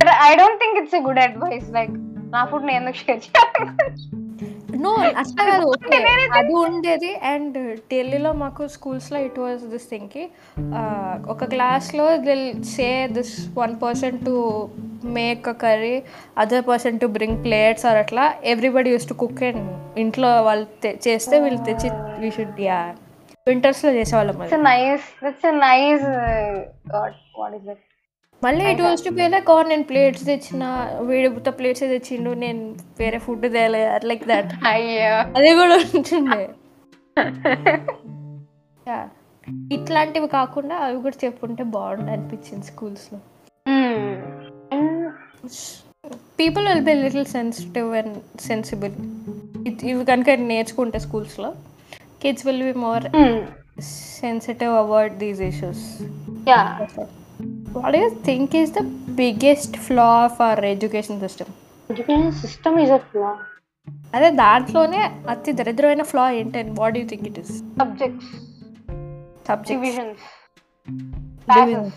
[0.00, 1.64] But I don't think it's a good advice.
[1.76, 1.94] Like,
[2.34, 4.27] నా food నేను ఎందుకు share చేయాలి?
[4.78, 5.68] No అట్లా కాదు
[6.38, 7.56] అది ఉండేది అండ్
[7.90, 10.24] ఢిల్లీలో మాకు స్కూల్స్లో ఇట్ వాజ్ దిస్ థింగ్కి
[11.28, 14.34] ఒక క్లాస్లో they'll say this one person to
[15.18, 15.96] make a curry
[16.38, 18.24] other person to bring plates or అట్లా.
[18.44, 19.62] Everybody used to cook and
[19.98, 20.66] ఇంట్లో వాళ్ళు
[21.08, 22.80] చేస్తే వీళ్ళు తెచ్చి వీ షుడ్ యా
[23.46, 25.06] వింటర్స్లో చేసేవాళ్ళం nice
[25.62, 26.06] nice
[27.36, 27.84] what is that
[28.42, 28.80] మళ్ళీ ఇట్
[29.28, 30.64] లైక్ ఆన్ నేను ప్లేట్స్ తెచ్చిన
[31.08, 32.60] వీడితో ప్లేట్స్ తెచ్చిండు నేను
[32.98, 35.14] వేరే ఫుడ్ తేలే లైక్ దట్ అయ్యో.
[35.36, 36.42] అది కూడా ఉంటుండే.
[39.74, 43.18] ఇట్లాంటివి కాకుండా అవి కూడా చెప్పుంటే బాగుండు అనిపించింది స్కూల్స్లో.
[46.38, 48.94] People will be little sensitive and sensible
[49.84, 51.50] ఇవి కనుక నేర్చుకుంటే స్కూల్స్లో
[52.22, 53.06] kids will be more
[54.20, 55.84] sensitive about these issues
[56.48, 56.60] yeah.
[57.76, 58.82] What you think is the
[59.20, 61.52] biggest flaw of our education system
[61.90, 63.30] education system is a flaw
[64.16, 65.00] అదే దాంట్లోనే
[65.34, 68.30] అతి దరిద్రమైన flaw ఏంటంటే what you think it is subjects
[69.48, 70.18] subject divisions.
[71.46, 71.92] Classes.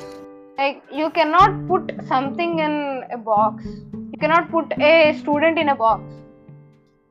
[0.57, 2.73] Like you cannot put something in
[3.09, 3.53] a box.
[4.11, 6.01] You cannot put a student in a box.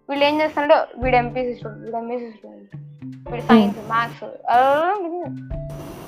[0.08, 2.72] వీళ్ళు ఏం చేస్తారంటే వీడు MPC student వీడు ఎంపీసీ స్టూడెంట్
[3.26, 4.22] వీడు సైన్స్ మ్యాథ్స్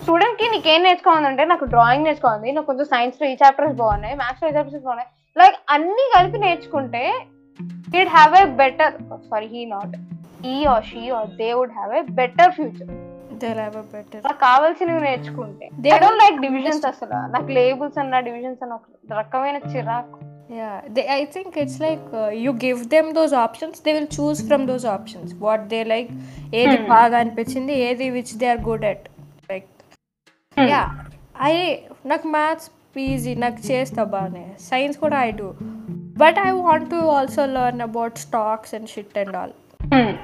[0.02, 2.52] స్టూడెంట్కి నీకేం నేర్చుకోవాలంటే నాకు డ్రాయింగ్ నేర్చుకోవాలి.
[2.52, 5.08] నాకు కొంచెం సైన్స్లో ఈ చాప్టర్స్ బాగున్నాయి మ్యాథ్స్లో ఈ చాప్టర్స్ బాగున్నాయి.
[5.40, 7.04] లైక్ అన్ని కలిపి నేర్చుకుంటే
[7.94, 8.96] he'd have a better
[9.30, 9.94] sorry he not
[10.52, 12.90] ఈ or she or they would have a better future
[13.42, 13.52] they
[14.46, 15.66] కావాల్సినవి నేర్చుకుంటే.
[15.94, 17.16] ఐ డోంట్ లైక్ డివిజన్స్ అసలు.
[17.36, 20.18] నాకు లేబుల్స్ అన్న డివిజన్స్ అన్న ఒక రకమైన చిరాకు.
[20.54, 24.40] Yeah, they, I think it's like uh, you give them those options, they will choose
[24.48, 25.28] from those options.
[25.44, 26.10] What they like,
[26.60, 29.04] ఏది బాగా అనిపించింది ఏది which they are good at
[30.56, 30.94] yeah
[31.42, 35.52] I నాకు మ్యాథ్స్ ఈజీ నాకు చేస్తా బాగానే సైన్స్ కూడా I do
[36.18, 39.52] but I want to also learn about stocks and shit and all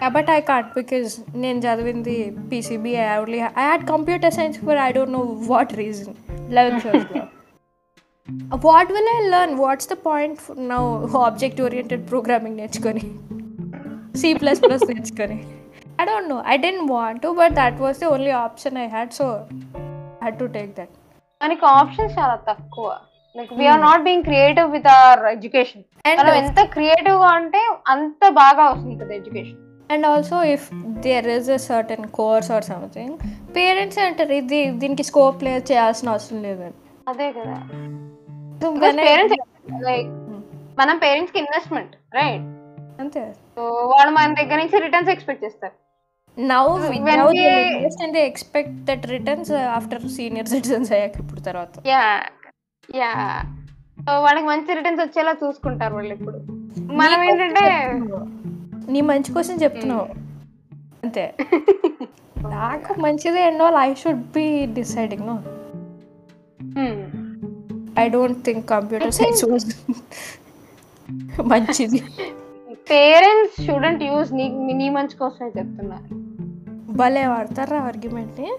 [0.08, 4.92] but I can't because నేను చదివింది PCB I only I had computer science for I
[4.92, 6.14] don't know what reason
[6.50, 6.92] క్లాస్లో
[8.56, 13.00] what will I learn what's the point now object oriented programming నేర్చుకొని.
[14.16, 15.44] C plus plus నేర్చుకొని.
[16.00, 19.10] I don't know I didn't want to but that was the only option I had
[19.12, 19.40] so
[20.20, 20.94] had to take that
[21.40, 22.86] మనకి options చాలా తక్కువ.
[23.34, 28.64] Like we're not being creative with our education And- మనం ఎంత క్రియేటివ్గా ఉంటే అంత బాగా
[28.68, 29.58] వస్తుంది education
[29.92, 30.66] and also if
[31.06, 33.14] there is a certain course or something
[33.56, 36.76] parents అంటారు ఇది దీనికి స్కోప్ లేదు చేయాల్సిన అవసరం లేదని
[37.08, 37.56] అదే కదా.
[39.06, 39.36] పేరెంట్స్
[39.82, 40.10] లైక్
[40.80, 42.46] మనం పేరెంట్స్కి ఇన్వెస్ట్మెంట్ రైట్
[43.00, 43.22] అంతే.
[43.56, 45.74] సో వాళ్ళు మన దగ్గర నుంచి రిటర్న్స్ ఎక్స్పెక్ట్ చేస్తారు.
[46.38, 46.98] Now we-
[48.02, 51.68] and they expect that returns after senior citizens అయ్యాక ఇప్పుడు తర్వాత.
[51.86, 52.22] యా
[52.94, 53.42] యా
[54.18, 56.36] వాళ్ళకి మంచి రిటర్న్స్ వచ్చేలా చూసుకుంటారు వాళ్ళు ఇప్పుడు.
[56.80, 57.92] మనం ఏంటంటే
[58.92, 60.06] నీ మంచి కోసం చెప్తున్నావు.
[61.04, 61.34] అంతే.
[62.38, 65.38] నాకు మంచిది and all I should be deciding no
[66.78, 67.04] hmm.
[68.00, 69.44] I don't think computer science
[71.42, 72.02] మంచిది.
[72.90, 76.27] పేరెంట్స్ స్టూడెంట్ యూజ్ నీ నీ మంచి కోసమే చెప్తున్నారు.
[76.88, 78.50] భలే వాడతారా ఆర్గ్యుమెంట్ని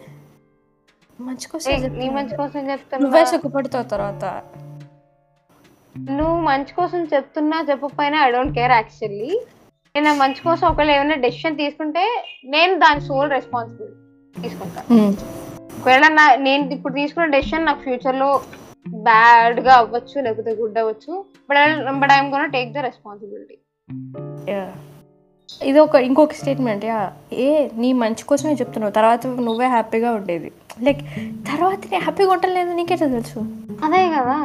[1.19, 2.07] మంచి కోసం నీ.
[2.17, 4.23] మంచి కోసం నువ్వే చెప్తున్నా సుఖపడతావు తర్వాత.
[6.17, 9.31] నువ్వు మంచి కోసం చెప్తున్నా చెప్పకపోయినా ఐ డోంట్ కేర్ యాక్చువల్లీ
[9.95, 12.03] నేను మంచి కోసం ఒకవేళ ఏమైనా డెసిషన్ తీసుకుంటే
[12.53, 13.97] నేను దాని సోల్ రెస్పాన్సిబిలిటీ
[14.35, 14.81] తీసుకుంటా.
[15.79, 18.29] ఒకవేళ నా నేను ఇప్పుడు తీసుకున్న డెసిషన్ నాకు ఫ్యూచర్లో
[19.07, 21.13] బ్యాడ్గా అవ్వచ్చు లేకపోతే గుడ్ అవ్వచ్చు
[21.49, 21.59] but
[22.01, 23.57] but I'm gonna take the responsibility.
[25.65, 27.11] ఇది ఒక ఇంకొక స్టేట్మెంట్ యా.
[27.33, 28.93] ఏ నీ మంచి కోసమే చెప్తున్నావు.
[28.93, 30.51] తర్వాత నువ్వే హ్యాపీగా ఉండేది.
[30.83, 30.99] లైక్
[31.47, 33.39] తర్వాత నేను హ్యాపీగా ఉండలేదు నీకేటో తెలుసు?
[33.83, 34.37] అదే కదా.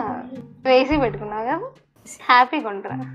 [0.67, 1.61] వేసి పెట్టుకున్నావు కదా.
[2.23, 3.15] హ్యాపీగా ఉంటారా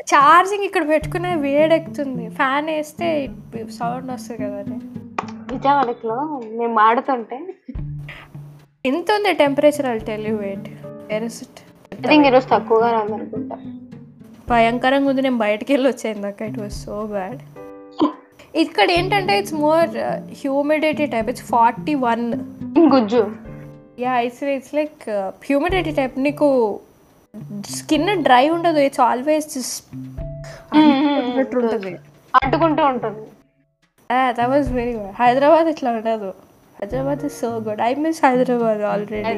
[0.00, 3.28] ఛార్జింగ్ ఇక్కడ పెట్టుకునే వేడెక్కుతుంది ఫ్యాన్ వేస్తే
[3.70, 4.62] సౌండ్ వస్తుంది కదా
[5.52, 7.54] విజయవాడలో మేము మాడుతుంటే
[8.84, 10.68] ఎంత ఉంది temperature I'll tell you wait
[11.12, 11.60] it
[11.92, 13.56] I think ఈరోజు తక్కువగానే ఉందనుకుంటా.
[14.50, 15.22] భయంకరంగా ఉంది.
[15.22, 16.46] నేను బయటకు వెళ్ళి వచ్చాను దాకా.
[16.46, 17.40] ఇట్ వాజ్ సో బ్యాడ్
[18.64, 19.90] ఇక్కడ ఏంటంటే it's more
[20.42, 22.24] humidity type it's forty one
[22.94, 23.24] గుజ్జు.
[23.98, 25.04] Yeah it's it's like
[25.48, 26.48] humidity type నీకు
[27.78, 28.78] స్కిన్ డ్రై ఉండదు.
[28.78, 29.58] ఇట్స్ ఆల్వేస్
[31.62, 31.92] ఉంటుంది
[32.42, 33.24] అంటుకుంటూ ఉంటుంది.
[34.10, 36.30] That was very good Hyderabad ఇట్లా ఉండదు.
[36.80, 39.36] Hyderabad is so good I miss Hyderabad already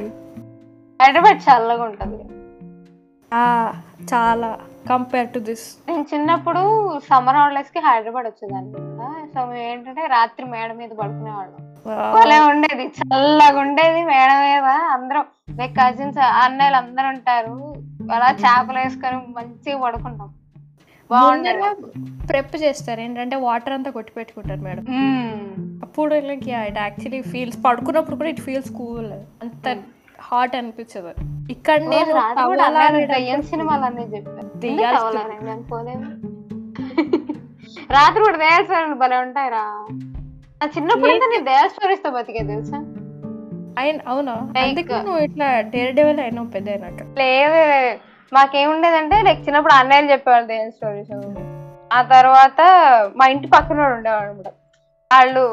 [1.02, 2.22] Hyderabad చల్లగా ఉంటుంది.
[4.12, 4.50] చాలా.
[4.90, 6.60] కంపేర్ టు దిస్ నేను చిన్నప్పుడు
[7.08, 8.72] సమ్మర్ హాలిడేస్కి హైదరాబాద్ వచ్చేదాన్ని
[9.32, 11.60] సో మేము ఏంటంటే రాత్రి మేడ మీద పడుకునేవాళ్ళం.
[12.14, 14.68] భలే ఉండేది చల్లగా ఉండేది మేడ మీద.
[14.96, 15.24] అందరం
[15.58, 17.56] లైక్ కజిన్స్ అన్నయ్యలు అందరూ ఉంటారు.
[18.16, 20.30] అలా చేపలు వేసుకొని మంచిగా పడుకుంటాం.
[22.30, 23.00] ప్రెప్ చేస్తారు.
[23.00, 24.84] ఏంటంటే వాటర్ అంతా కొట్టి పెట్టుకుంటారు మేడం.
[25.86, 29.12] అప్పుడు ఇట్ యాక్చువల్లీ ఫీల్స్ పడుకున్నప్పుడు కూడా ఇట్ ఫీల్స్ కూల్
[29.44, 29.76] అంత
[30.28, 31.10] హాట్ అనిపించదు.
[31.54, 32.56] ఇక్కడ నేను రాత్రి కూడా
[38.24, 39.62] కూడా దయా స్టోరీలు భలే ఉంటాయిరా.
[40.60, 42.78] నా చిన్నప్పుడు నేను దయా స్టోరీస్తో బతికే తెలుసా?
[43.80, 44.32] అయిన అవునా?
[44.62, 47.60] అందుకే నువ్వు ఇట్లా డేర్ డెవల్ అయినావు పెద్ద అయినాక లేదు
[48.32, 51.12] మాకేముండేదంటే లైక్ చిన్నప్పుడు అన్నయ్యలు చెప్పేవాళ్ళు దయ్యం స్టోరీస్.
[51.90, 52.60] ఆ తర్వాత
[53.16, 54.48] మా ఇంటి పక్కన వాడు ఉండేవాడు అనమాట
[55.10, 55.44] వాళ్ళు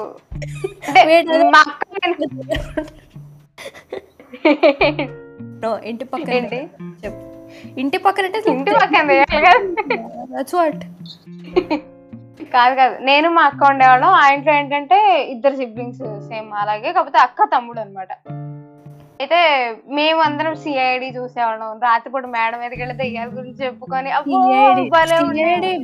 [1.54, 1.86] మా అక్క
[5.90, 6.34] ఇంటి పక్కన.
[6.34, 6.60] ఏంటి?
[7.06, 7.22] చెప్పు.
[7.80, 9.54] ఇంటి పక్కన అంటే ఇంటి పక్కన కదా.
[10.34, 10.84] దట్స్ వాట్
[12.54, 12.96] కాదు కాదు.
[13.02, 14.10] నేను మా అక్క ఉండేవాళ్ళం.
[14.10, 14.98] ఆ ఇంట్లో ఏంటంటే
[15.30, 18.12] ఇద్దరు సిబ్లింగ్స్ సేమ్ అలాగే కాకపోతే అక్క తమ్ముడు అన్నమాట.
[19.22, 19.40] అయితే
[19.90, 21.80] మేము అందరం సిఐడి చూసేవాళ్ళం.
[21.84, 24.12] రాత్రిపూట మేడ మీదకి వెళ్ళి దెయ్యాల గురించి చెప్పుకొని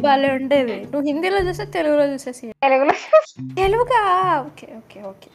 [0.06, 0.76] భలే ఉండేది.
[0.84, 2.52] నువ్వు హిందీలో చూస్తే తెలుగులో CID.
[2.64, 2.94] తెలుగులో
[3.62, 4.02] తెలుగుగా
[4.40, 5.30] ఓకే ఓకే ఓకే.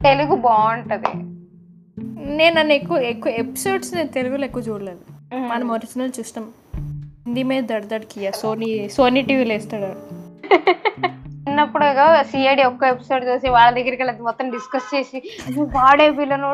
[0.00, 1.12] తెలుగు బాగుంటది.
[2.24, 4.98] నేను నన్ను ఎక్కువ ఎక్కువ ఎపిసోడ్స్ నేను తెలుగులో ఎక్కువ చూడలేదు.
[5.36, 6.52] మనం ఒరిజినల్ చూస్తాం.
[7.26, 9.86] హిందీ మీద దడ్ దడ్ కియా సోనీ సోనీ టీవీలో వేస్తాడు.
[11.28, 11.84] చిన్నప్పుడు
[12.22, 16.46] సిఐడి ఒక్క ఎపిసోడ్ చూసి వాళ్ళ దగ్గరికి వెళ్ళి మొత్తం డిస్కస్ చేసి "నువ్వు వాడే పిల్లను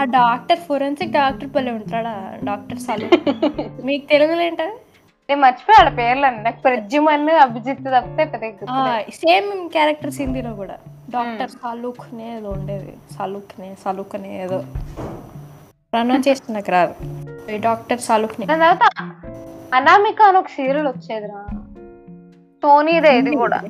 [0.00, 3.08] ఆ డాక్టర్ ఫోరెన్సిక్ డాక్టర్ భలే ఉంటాడా డాక్టర్ సలు.
[3.84, 4.72] మీకు తెలుగులో ఏంటది?
[5.28, 9.06] నేను మర్చిపోయి వాళ్ళ పేర్లని నాకు ప్రజ్యుమన్ అభిజిత్ తప్పితే.
[9.10, 10.76] సేమ్ క్యారెక్టర్స్ హిందీలో కూడా.
[11.14, 12.96] డాక్టర్ సలూక్ నే ఏదో ఉండేది.
[13.18, 14.64] సలూక్ నే సలూక్ నే ఏదో.
[15.92, 16.94] ప్రొనౌన్సియేషన్ నాకు రాదు
[17.56, 19.12] డాక్టర్ సలూక్ నే దాని తర్వాత
[19.74, 21.44] అనామిక అని ఒక సీరియల్ వచ్చేదిరా.
[22.62, 23.60] సోనీదే ఇది కూడా.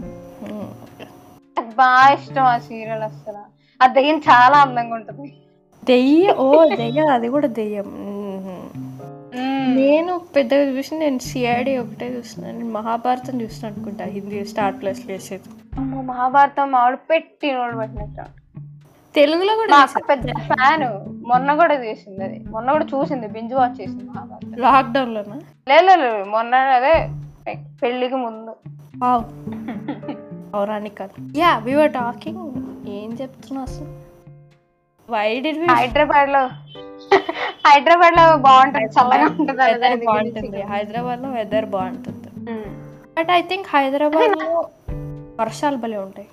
[1.57, 3.43] నాకు బాగా ఇష్టం ఆ సీరియల్ అసలు.
[3.83, 5.37] ఆ దయ్యం చాలా అందంగా ఉంటుంది.
[5.85, 6.37] దెయ్యం?
[6.37, 7.09] ఓ దెయ్యం.
[7.09, 7.85] అది కూడా దెయ్యం.
[9.77, 14.05] నేను పెద్దగా చూసి నేను సిఐడి ఒకటే చూస్తున్నాను నేను మహాభారతం చూసిన అనుకుంటా.
[14.05, 15.43] హిందీ స్టార్ ప్లస్ వేసేది
[15.79, 18.25] అమ్మో, మహాభారతం మామిడి పెట్టి నోడు పట్టినట్టు.
[19.15, 20.85] తెలుగులో కూడా పెద్ద ఫ్యాన్
[21.29, 22.39] మొన్న కూడా చేసింది అది.
[22.51, 24.57] మొన్న కూడా చూసింది బింజు వాచ్ చేసింది మహాభారతం.
[24.59, 25.37] లాక్డౌన్ లోనా
[25.69, 26.95] లేదు మొన్న అదే
[27.83, 28.55] పెళ్ళికి ముందు.
[30.55, 31.03] పౌరాణిక
[31.37, 32.43] యా వి వర్ టాకింగ్
[32.89, 33.93] ఏం చెప్తున్నావు అసలు?
[35.13, 36.43] వై డిడ్ వి హైదరాబాద్లో
[37.67, 40.07] హైదరాబాద్లో బాగుంటుంది చల్లగా ఉంటుంది.
[40.07, 40.63] బాగుంటుంది.
[40.63, 42.29] హైదరాబాద్లో వెదర్ బాగుంటుంది.
[43.19, 44.69] బట్ ఐ థింక్ హైదరాబాద్లో
[45.41, 46.29] వర్షాలు భలే ఉంటాయి.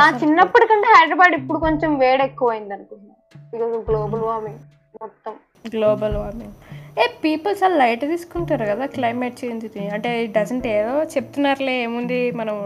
[0.00, 3.14] నా చిన్నప్పటి కంటే హైదరాబాద్ ఇప్పుడు కొంచెం వేడి ఎక్కువైంది అనుకుంటున్నా
[3.52, 4.60] బికాస్ గ్లోబల్ వార్మింగ్
[5.02, 5.34] మొత్తం.
[5.74, 6.56] గ్లోబల్ వార్మింగ్
[7.02, 9.64] ఏ పీపుల్ చాలా లైట్ తీసుకుంటారు కదా క్లైమేట్ చేంజ్
[9.96, 12.56] అంటే ఇట్ డజంట్ ఏదో చెప్తున్నారులే ఏముంది మనం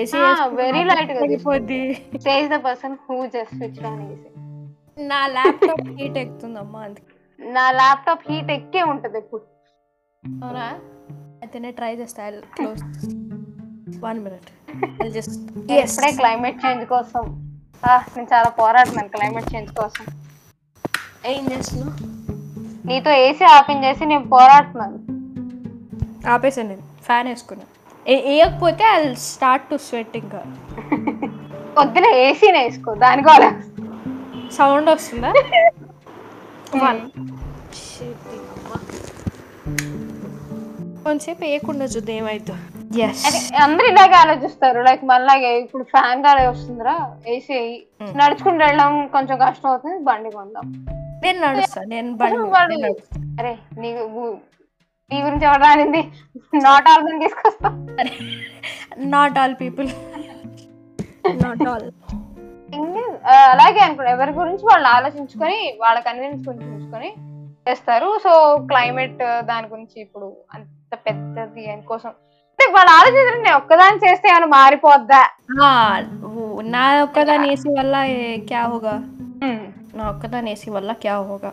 [0.00, 0.20] ఏసీ
[0.60, 1.80] వెరీ లైట్ అయిపోద్ది.
[2.26, 4.30] Says the person who just switch on AC
[5.10, 7.12] నా ల్యాప్టాప్ హీట్ ఎక్కుతుందమ్మా అందుకే.
[7.38, 9.44] నా ల్యాప్టాప్ హీట్ ఎక్కే ఉంటది ఎప్పుడు
[10.42, 10.66] అవునా?
[11.42, 12.22] అయితే నేను ట్రై చేస్తా
[12.56, 12.82] క్లోజ్
[14.02, 14.48] వన్ మినిట్
[15.16, 15.34] జస్ట్
[15.80, 17.24] ఇప్పుడే క్లైమేట్ చేంజ్ కోసం.
[18.16, 20.04] నేను చాలా పోరాడుతున్నాను క్లైమేట్ చేంజ్ కోసం.
[21.26, 21.92] ఏం చేస్తున్నావు?
[22.86, 24.98] నీతో ఏసీ ఆపించేసి నేను పోరాడుతున్నాను.
[26.32, 27.64] ఆపేసాను నేను ఫ్యాన్ వేసుకున్నా.
[28.06, 30.40] ఏ వేయకపోతే ఐ స్టార్ట్ టు స్వెట్ ఇంకా.
[31.78, 33.46] వద్దులే ఏసీనే వేసుకో దానికి వాళ్ళ
[34.58, 35.30] సౌండ్ వస్తుందా?
[36.84, 37.00] వన్
[41.04, 42.73] కొంచెంసేపు వేయకుండా చూద్దాం ఏమైతే ఎస్
[43.56, 44.80] అందరు ఇలాగే ఆలోచిస్తారు.
[44.80, 50.86] లైక్ మళ్ళీ ఇప్పుడు ఫ్యాన్ గాలి వస్తుందిరా ఏసీ నడుచుకుంటూ వెళ్ళడం కొంచెం కష్టం అవుతుంది బండి కొందాం.
[51.24, 52.82] నేను నడుస్తా నేను బండి.
[53.42, 54.36] అరే నీ గు-
[55.12, 56.02] నీ గురించి ఎవరు రానింది?
[56.54, 57.86] నాట్ ఆల్బమ్ తీసుకొస్తా.
[58.98, 59.88] Not all people
[61.44, 61.90] not all
[63.26, 67.14] అలాగే అనుకో ఎవరి గురించి వాళ్ళు ఆలోచించుకొని వాళ్ళ కన్వీనియన్స్ గురించి చూసుకొని
[67.68, 68.18] చేస్తారు.
[68.18, 72.10] సో క్లైమేట్ దాని గురించి ఇప్పుడు అంత పెద్దది కోసం
[72.64, 75.22] అంటే వాళ్ళు ఆలోచించారు నేను ఒక్కదాన్ని చేస్తే ఏమైనా మారిపోద్దా?
[76.66, 78.94] నా ఒక్కదాని ఏసీ వల్ల ఏ- క్యా హోగా
[79.94, 81.50] నా ఒక్కదాని ఏసీ వల్ల క్యా హోగా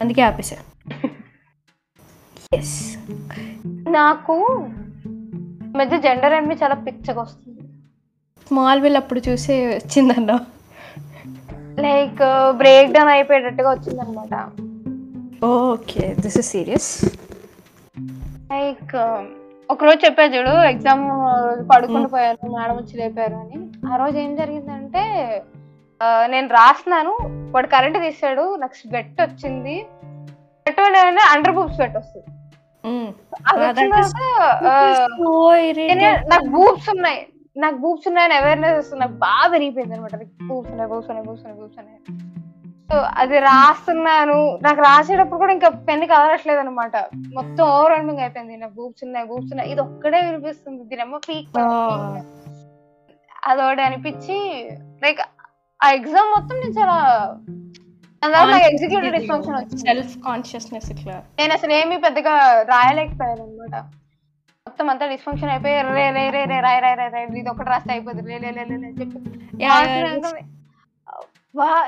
[0.00, 0.56] అందుకే ఆపేసా.
[2.54, 2.74] ఎస్
[3.90, 4.36] నాకు
[5.76, 7.62] మధ్య జెండర్ ఎన్మి చాలా పిచ్చగా వస్తుంది.
[8.46, 10.32] స్మాల్ విల్ అప్పుడు చూసే వచ్చిందన్న.
[11.80, 12.22] లైక్
[12.56, 14.34] బ్రేక్ డౌన్ అయిపోయేటట్టుగా వచ్చింది అనమాట
[15.44, 16.90] okay this is serious
[18.52, 18.94] like
[19.72, 21.02] ఒకరోజు చెప్పా చూడు ఎగ్జామ్
[21.44, 23.58] రోజు పడుకుని పోయాను మేడం వచ్చి లేపారు అని.
[23.92, 25.02] ఆ రోజు ఏం జరిగిందంటే
[26.32, 27.12] నేను రాస్తున్నాను
[27.54, 29.76] వాడు కరెంట్ తీసాడు నాకు స్వెట్ వచ్చింది.
[30.66, 30.80] స్వెట్
[31.34, 32.30] అండర్ బూబ్ స్వెట్ వస్తుంది.
[36.32, 37.20] నాకు బూబ్స్ ఉన్నాయి.
[37.56, 39.00] నాకు బూబ్స్ ఉన్నాయని అవేర్నెస్ వస్తుంది.
[39.04, 40.14] నాకు బాగా పెరిగిపోయింది అనమాట.
[40.50, 42.00] బూబ్స్ ఉన్నాయి బూబ్స్ ఉన్నాయి బూబ్స్ ఉన్నాయి బూబ్స్ ఉన్నాయి.
[42.88, 44.38] సో అది రాస్తున్నాను.
[44.66, 46.96] నాకు రాసేటప్పుడు కూడా ఇంకా పెన్ కదలట్లేదు అనమాట
[47.38, 48.56] మొత్తం ఓవర్ అయిపోయింది.
[48.62, 49.70] నాకు బూబ్స్ ఉన్నాయి బూబ్స్ ఉన్నాయి.
[49.74, 50.82] ఇది ఒక్కడే వినిపిస్తుంది.
[50.90, 51.56] దీనేమో పీక్
[53.50, 54.36] అదొకటి అనిపించి
[55.04, 55.22] లైక్
[55.80, 56.98] ఆ ఎగ్జామ్ మొత్తం నేను చాలా
[58.68, 59.82] ఎగ్జిక్యూటివ్ డిస్ఫంక్షన్ వచ్చింది.
[59.88, 61.16] సెల్ఫ్ కాన్షియస్నెస్ ఇట్లా.
[61.40, 62.34] నేను అసలు ఏమీ పెద్దగా
[62.72, 63.74] రాయలేకపోయాను అనమాట
[64.66, 67.92] మొత్తం అంతా డిస్ఫంక్షన్ అయిపోయి రే రే రే రే రాయ్ రాయ్ రాయ్ రాయ్ ఇది ఒకటి రాస్తే
[67.94, 69.18] అయిపోతుంది లే లే లే లే లే అని చెప్పి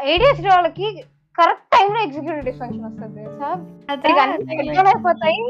[0.05, 1.05] ఏడిహెచ్డి వాళ్ళకి
[1.39, 5.41] కరెక్ట్ టైంలో ఎగ్జిక్యూటివ్ డిస్ఫంక్షన్ వస్తుంది సార్ అయిపోతాయి.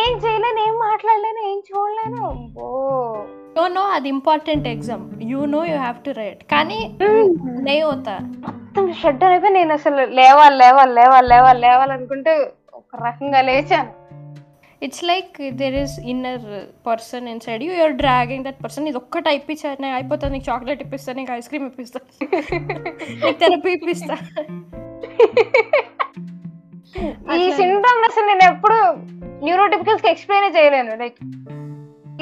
[0.00, 2.50] ఏం చేయలేను ఏం మాట్లాడలేను ఏం చూడలేను.
[2.60, 2.66] ఓ
[3.56, 5.22] నో నో అది important exam.
[5.22, 6.44] You know you have to write.
[6.44, 6.96] కానీ
[7.66, 13.40] నే అవుతా మొత్తం షట్ అయిపోయి నేను అసలు లేవాలి లేవాలి లేవాలి లేవాలి లేవాలి అనుకుంటే ఒక రకంగా
[13.40, 14.01] లేచాను.
[14.86, 16.46] It's like there is inner
[16.88, 21.12] person inside you you're dragging that person ఇది ఒక్కటి అయిపించా నేను అయిపోతుంది నీకు చాక్లెట్ ఇప్పిస్తా.
[21.18, 22.00] నీకు ఐస్ క్రీమ్ ఇప్పిస్తా.
[23.22, 24.16] నీకు థెరపీ ఇప్పిస్తా.
[27.42, 28.78] ఈ సింటమ్ అసలు నేను ఎప్పుడు
[29.46, 30.94] న్యూరోటిపికల్స్కి ఎక్స్ప్లెయిన్ చేయలేను.
[31.02, 31.20] లైక్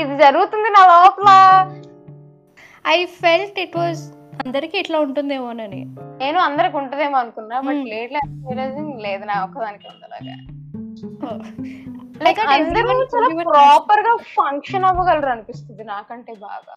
[0.02, 1.30] ఇది జరుగుతుంది నా లోపల.
[2.94, 4.02] ఐ ఫెల్ట్ ఇట్ వాజ్
[4.44, 5.80] అందరికీ ఇట్లా ఉంటుందేమోనని.
[6.22, 8.12] నేను అందరికి ఉంటదేమో అనుకున్నా బట్ లేట్
[9.06, 10.36] లేదు నా ఒక్కదానికి ఉంది అలాగా.
[12.20, 16.72] లైక్ అందరూ చాలా ప్రాపర్గా ఫంక్షన్ అవ్వగలరు అనిపిస్తుంది నాకంటే బాగా.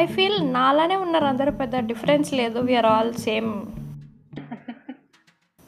[0.00, 2.58] ఐ ఫీల్ నాలానే ఉన్నారు అందరూ పెద్ద డిఫరెన్స్ లేదు.
[2.60, 3.50] వీఆర్ ఆల్ సేమ్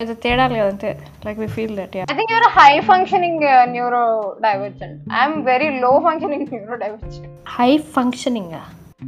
[0.00, 0.90] ఏదో తేడా లేదు అంతే.
[1.26, 3.44] Like we feel that I think you're high functioning
[4.40, 8.52] neurodivergent I'm very low functioning neurodivergent high functioning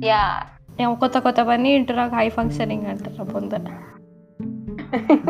[0.04, 0.22] yeah
[0.78, 3.52] నేను కొత్త కొత్త పని ఇంటున్నాకు హై ఫంక్షనింగ్ అంటారు పొంద.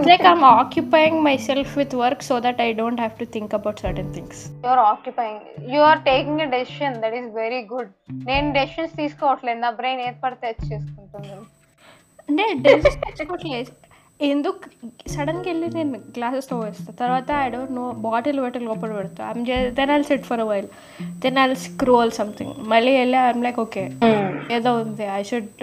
[0.08, 4.12] Like I'm occupying myself with work so that I don't have to think about certain
[4.14, 5.42] things you're occupying
[5.74, 7.90] you are taking a decision that is very good
[8.24, 11.34] నేను decisions తీసుకోవట్లేదు నా బ్రెయిన్ ఏది పడితే చేసుకుంటుంది.
[12.28, 13.72] అంటే decision తీసుకోవట్లేదు.
[14.28, 14.68] ఎందుకు
[15.12, 19.22] సడన్గా వెళ్ళి నేను గ్లాసెస్లో వేస్తాను తర్వాత ఐ డోంట్ నో బాటిల్ పెట్టి లోపల పెడతా.
[19.30, 19.44] I'm
[19.78, 20.68] then I'll set for while
[21.22, 23.84] then I'll scroll something మళ్ళీ వెళ్ళి ఐమ్ లైక్ ఓకే
[24.56, 25.06] ఏదో ఉంది.
[25.18, 25.62] ఐ షుడ్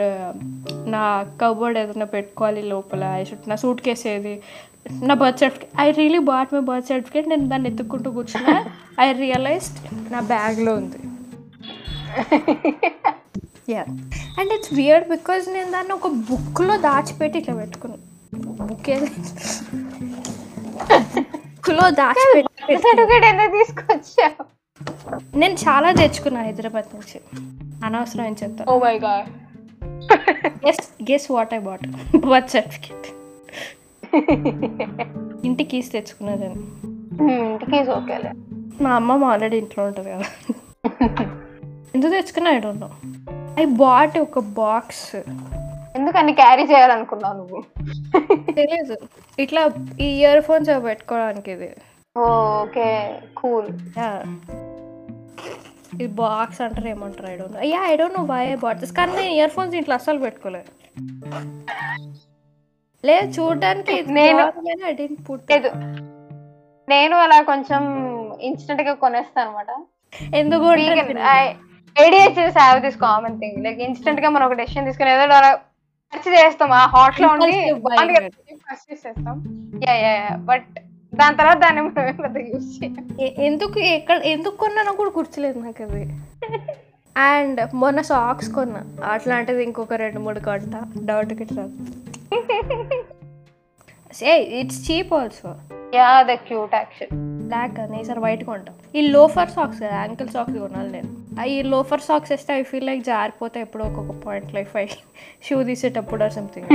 [0.96, 1.04] నా
[1.42, 3.04] కబోర్డ్ ఏదైనా పెట్టుకోవాలి లోపల.
[3.20, 4.36] ఐ షుడ్ నా సూట్ కేస్ ఏది?
[5.10, 8.58] నా birth certificate I really bought my birth certificate నేను దాన్ని ఎత్తుక్కుంటూ కూర్చున్నా.
[9.06, 9.80] ఐ రియలైజ్డ్
[10.16, 11.00] నా బ్యాగ్లో ఉంది.
[13.76, 13.86] Yeah
[14.40, 18.06] and it's weird because నేను దాన్ని ఒక బుక్లో దాచిపెట్టి ఇట్లా పెట్టుకున్నాను
[18.36, 18.90] బుక్
[21.56, 24.46] బుక్లో దాచిపెట్టి సర్టిఫికేట్ ఎందుకు తీసుకొచ్చావు?
[25.38, 27.22] నేను చాలా తెచ్చుకున్నా హైదరాబాద్ నుంచి.
[27.86, 28.66] అనవసరం అని చెప్తా.
[28.70, 29.28] ఓ my God.
[30.66, 33.08] Guess guess what I bought birth certificate
[35.46, 36.56] ఇంటికి కీస్ తెచ్చుకున్నదని.
[37.34, 38.32] ఇంటికి ఓకేలే.
[38.84, 40.24] మా అమ్మమ్మ ఆల్రెడీ ఇంట్లో ఉంటుంది కదా.
[41.96, 42.52] ఎందుకు తెచ్చుకున్నా?
[42.52, 42.90] I don't know
[43.60, 45.16] I bought ఒక బాక్స్
[45.98, 47.60] ఎందుకు అన్ని క్యారీ చేయాలనుకున్నావు నువ్వు?
[48.52, 48.96] తెలియదు
[49.40, 49.62] ఇట్లా
[50.00, 51.70] ఈ ఇయర్ ఫోన్స్ పెట్టుకోవడానికి ఇది.
[52.16, 52.90] ఓకే.
[53.38, 53.70] కూల్.
[55.94, 59.34] ఇది బాక్స్ అంటారు ఏమంటారు I don't yeah I don't know why bought this కానీ నేను
[59.34, 60.72] ఇయర్ ఫోన్స్ ఇంట్లో అస్సలు పెట్టుకోలేదు
[63.04, 65.70] లేదు చూడడానికి నేను- ఐ డెంట్ పుట్ లేదు.
[66.88, 67.84] నేను అలా కొంచెం
[68.42, 69.72] ఇన్స్టెంట్గా కొనేస్తాను అనమాట
[70.36, 70.66] ఎందుకు
[71.96, 75.52] ADHDs have this common thing like ఇన్స్టెంట్గా మనం ఒక డెసిషన్ తీసుకుని ఏదో అలా
[76.14, 76.72] ఖర్చు చేస్తాం.
[76.72, 77.58] ఆ హాట్లో ఉండి
[78.68, 79.36] ఖర్చు చేసేస్తాం.
[79.88, 80.68] యా యా బట్
[81.14, 82.38] దాని తర్వాత దాన్ని మనం పెద్ద
[83.48, 86.04] ఎందుకు ఎక్కడ ఎందుకు కొన్నానో కూడా గుర్తులేదు నాకు అది
[87.16, 88.82] అండ్ మొన్న సాక్స్ కొన్నా.
[89.14, 91.66] అట్లాంటిది ఇంకొక రెండు మూడు కొంట డౌట్ గిట్లా
[94.12, 95.50] say it's cheap also
[95.96, 97.14] yeah the cute actual
[97.48, 101.44] black కానీ ఈసారి వైట్ కొంటాం ఈ లోఫర్ సాక్స్ కదా యాంకిల్ సాక్స్ కొనాలి నేను.
[101.44, 104.90] ఈ లోఫర్ సాక్స్ వేస్తే ఐ ఫీల్ లైక్ జారిపోతే ఎప్పుడో ఒక్కొక్క పాయింట్ లైక్ ఫైవ్
[105.44, 106.68] షూ తీసేటప్పుడు or something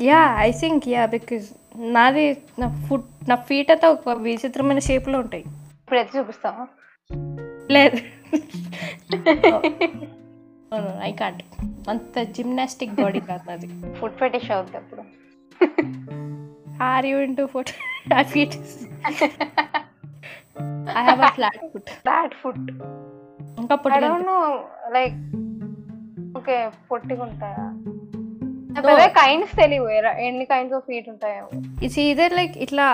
[0.00, 1.46] yeah I think yeah because
[1.92, 2.24] నాది
[2.58, 5.44] నా ఫుట్ నా ఫీట్ అయితే ఒక విచిత్రమైన షేప్లో ఉంటాయి.
[5.82, 6.66] ఇప్పుడు ఎత్తి చూపిస్తావా?
[7.70, 7.98] లేదు.
[11.02, 11.42] ఐ కాంట్
[11.88, 13.68] అంత జిమ్నాస్టిక్ బాడీ కాదు నాది.
[13.94, 15.02] ఫుడ్ ఫెటిష్ అవుద్ది అప్పుడు.
[16.84, 17.72] Are you into foot
[18.32, 18.54] feet
[20.92, 22.68] I have a flat foot bad foot
[23.58, 24.00] ఇంకా పుట్టి
[24.96, 25.18] లైక్
[26.38, 26.54] ఓకే
[26.90, 27.64] పొట్టిగా ఉంటాయా.
[29.16, 29.88] కైండ్స్ తెలియవు.
[30.26, 31.44] ఎన్ని కైండ్స్ ఆఫ్ ఫీట్ ఉంటాయో
[31.84, 32.86] ఇట్స్ ఇదర్ లైక్ ఇట్లా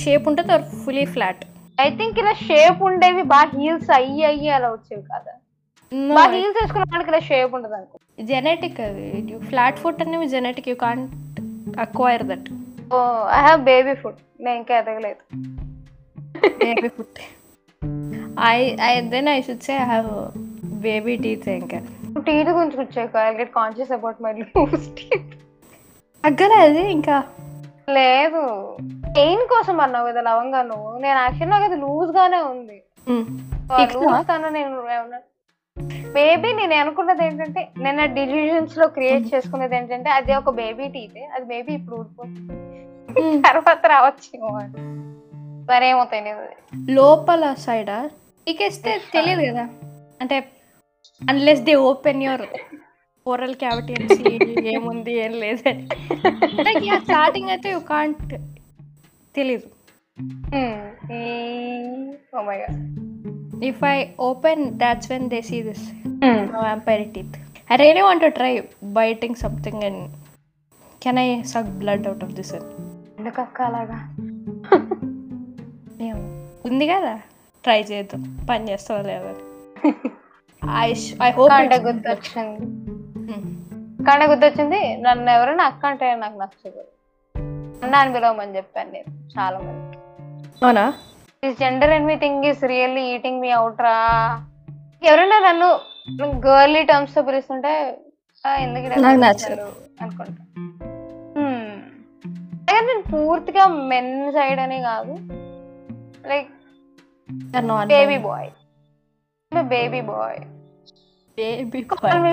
[0.00, 1.42] షేప్ ఉంటుంది or fully flat
[1.78, 5.32] I think ఇలా షేప్ ఉండేవి బాగా హీల్స్ అయ్యి అయ్యి అలా వచ్చేవి కదా?
[6.12, 9.06] బాగా హీల్స్ వేసుకున్న వాళ్ళకి ఇలా షేప్ ఉండదు అనుకో జెనెటిక్ అది
[9.46, 11.12] ఫ్లాట్ ఫుట్ అనేవి genetic you can't
[11.80, 12.48] acquire that
[13.38, 15.22] I have baby foot నేను ఇంకా ఎదగలేదు.
[16.64, 17.18] Baby foot
[18.50, 18.56] I
[18.90, 20.08] I then I should say I have
[20.86, 21.80] baby teeth ఇంకా.
[22.26, 25.32] టీత్ గురించి వచ్చాక I get conscious about my loose teeth
[26.24, 27.16] అగ్గలే అది ఇంకా.
[27.96, 28.42] లేదు.
[29.16, 32.78] Pain కోసం అన్నావు కదా లవంగా నువ్వు నేను యాక్చువల్ నాకు అది లూజ్ గానే ఉంది.
[33.94, 34.76] లూజ్ కన్నా నేను
[36.12, 41.72] బేబీ నేను అనుకున్నది ఏంటంటే నేను డిలిజన్స్లో క్రియేట్ చేసుకున్నది ఏంటంటే అది ఒక బేబీ టీతే అది బేబీ
[41.72, 44.38] ఇప్పుడు ఊడిపోతుంది తర్వాత రావచ్చు
[45.70, 46.48] మరేమో తెలియదు
[46.90, 47.90] లోపల సైడ్
[48.46, 49.68] పీకేస్తే తెలియదు కదా?
[50.20, 50.48] అంటే
[51.30, 52.42] unless they open your
[53.26, 53.94] oral cavity
[54.68, 55.88] ఏముంది ఏం లేదని
[56.62, 58.34] లైక్ స్టార్టింగ్ అయితే యూ కాంట్
[59.36, 59.68] తెలీదు.
[63.62, 65.86] If I open that's when they see this
[66.64, 67.36] vampire teeth.
[67.70, 70.10] I really want to try biting something and
[71.02, 72.52] can I suck blood out of this?
[72.52, 72.66] one?
[73.18, 73.98] ఎందుకు అక్క అలాగా.
[76.66, 77.20] ఉంది కదా.
[77.62, 78.46] ట్రై చేద్దాం.
[78.50, 79.34] పని చేస్తావా లేదా?
[80.78, 82.66] ఐ ఐ హోప్ కండ గుర్తొచ్చింది
[84.26, 86.84] గుర్తొచ్చింది నన్ను ఎవరైనా అక్క అంటే నాకు నచ్చదు.
[87.84, 89.96] అన్న అని పిలవమని చెప్పాను నేను చాలా మంది
[90.66, 90.94] అవునా?
[91.42, 93.96] This gender and thing is really eating me out రా.
[95.02, 95.68] ఎవరైనా నన్ను
[96.46, 97.72] గర్లీ టర్మ్స్తో పిలుస్తుంటే
[98.44, 99.68] "ఆ, ఎందుకు ఇలా నాకు పిలుస్తున్నారు?"
[100.00, 100.42] అనుకుంటా.
[101.36, 101.64] Hmm.
[102.86, 105.14] నేను పూర్తిగా మెన్ సైడ్ అనే కాదు.
[106.26, 106.50] Like
[107.92, 108.50] baby boy
[109.52, 110.38] baby boy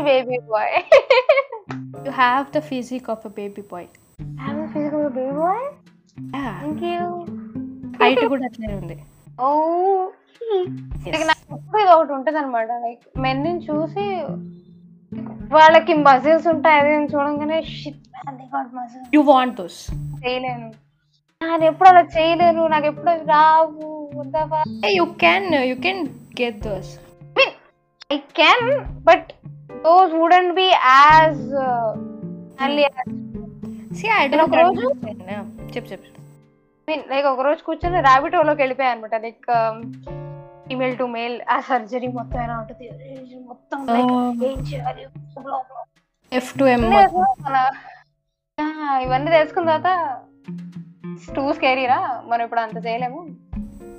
[0.03, 0.76] baby boy
[2.62, 3.89] physique of a baby boy
[5.34, 5.66] boy
[8.06, 9.03] height కూడా అట్లనే ఉంది.
[9.41, 9.47] ఓ.
[11.26, 14.22] నాకు ఇది ఒకటి ఉంటది అనమాట లైక్ మెన్ చూసి
[15.53, 17.95] వాళ్ళకి మజిల్స్ ఉంటాయి అది ఇది చూడంగానే shit
[18.74, 19.91] muscle you want those
[20.26, 20.72] చేయలేను.
[21.41, 24.24] నేను ఎప్పుడు అలా చేయలేను నాకు ఎప్పుడు రావు
[24.88, 26.08] you can you can
[26.41, 26.99] get those
[28.12, 29.28] I can but
[29.84, 31.49] those wouldn't be as
[33.95, 34.91] see I don't రోజు-
[35.76, 36.14] చెప్పు చెప్పు.
[36.90, 39.46] మీన్ లైక్ ఒక రోజు కూర్చొని ర్యాబిట్లోకి వెళ్ళిపోయాయి అనమాట లైక్
[40.68, 42.90] ఫీమేల్ టు మేల్ ఆ సర్జరీ మొత్తం ఎలా ఉంటుంది?
[43.48, 44.46] మొత్తం Oh.
[44.46, 45.06] ఏం చేయాలి.
[46.34, 46.82] ఎఫ్ టు ఎం
[49.02, 50.20] ఇవన్నీ తెలుసుకున్న తర్వాత
[51.36, 53.20] టూ స్కేరీరా మనం ఇప్పుడు అంత చేయలేము.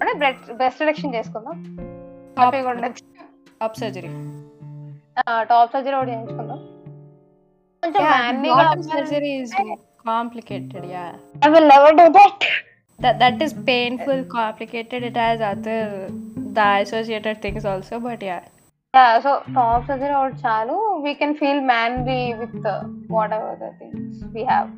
[0.00, 0.12] అంటే
[0.52, 1.76] బ్రెస్ట్ రిడక్షన్ చేసుకుందాం.
[2.38, 3.26] హ్యాపీగా ఉండొచ్చు.
[3.60, 4.08] టాప్ సర్జరీ
[5.40, 6.58] టాప్ సర్జరీ ఒకటి చేయించుకుందాం.
[7.84, 8.82] కొంచెం.
[8.82, 9.52] Surgery is
[10.06, 12.40] complicated yeah I will never do that.
[12.98, 15.80] That that is painful complicated it has other
[16.52, 18.44] the associated things also but yeah
[18.94, 22.54] Yeah, so top surgery ఒకటి చాలు we can feel manly with
[23.38, 24.68] whatever the things we have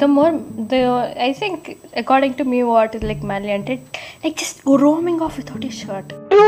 [0.00, 0.30] the more
[0.72, 0.80] the
[1.26, 1.60] I think
[2.00, 3.74] according to me what is like manly అంటే
[4.24, 6.08] like just roaming off without a shirt.
[6.32, 6.42] Too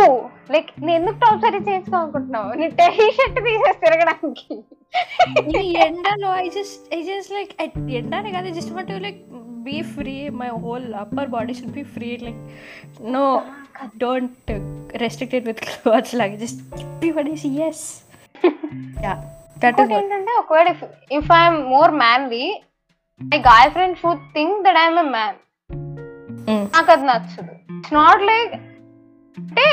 [0.54, 4.56] like నేను ఎందుకు top సరీ చేయించుకోవాలనుకుంటున్నావు నీ T shirt తీసేసి తిరగడానికి
[5.60, 7.52] ఈ ఎండలో I just I just like
[8.00, 9.20] ఎండనే కాదు just want like
[9.64, 12.40] be free my whole upper body should be free like
[13.16, 13.24] no
[13.98, 14.50] don't
[14.96, 17.34] restricted with clothes లాగా just everybody
[17.68, 17.84] yes
[19.04, 19.14] yeah
[19.58, 20.68] that ఇంకోటి ఏంటంటే ఒకవేళ
[21.18, 22.44] if I'm more manly
[23.20, 25.38] my guy friend should think that I'm a man
[26.74, 28.52] నాకు అది నచ్చదు it's not like
[29.36, 29.66] అంటే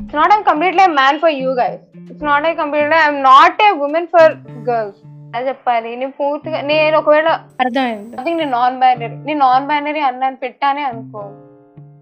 [0.00, 3.70] it's not I'm completely man for you guys it's not I completely I'm not a
[3.86, 4.32] woman for
[4.70, 5.00] girls
[5.36, 5.96] అది చెప్పాలి.
[5.96, 7.28] నేను పూర్తిగా నేను ఒకవేళ
[7.60, 8.34] అర్థమైంది.
[8.34, 11.22] నేను నాన్ బైనరీ నేను నాన్ బైనరీ అన్నాను పెట్టానే అనుకో.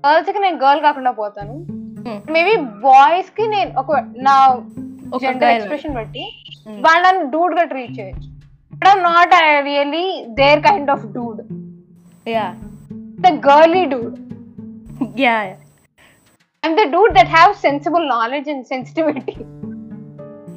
[0.07, 1.57] గర్ల్స్కి నేను గర్ల్ కాకుండా పోతాను.
[2.07, 2.33] Hmm.
[2.33, 4.37] మేబీ బాయ్స్కి నేను ఒక నా
[5.21, 6.25] జెండర్ ఎక్స్ప్రెషన్ బట్టి
[6.69, 6.81] Hmm.
[6.87, 8.31] వాళ్ళని డూడ్గా ట్రీట్ చేయొచ్చు.
[9.03, 11.41] Not really their kind of dude
[12.29, 12.55] yeah
[13.21, 14.17] the girly dude
[15.21, 15.37] yeah
[16.67, 19.37] I'm the dude that have sensible knowledge and sensitivity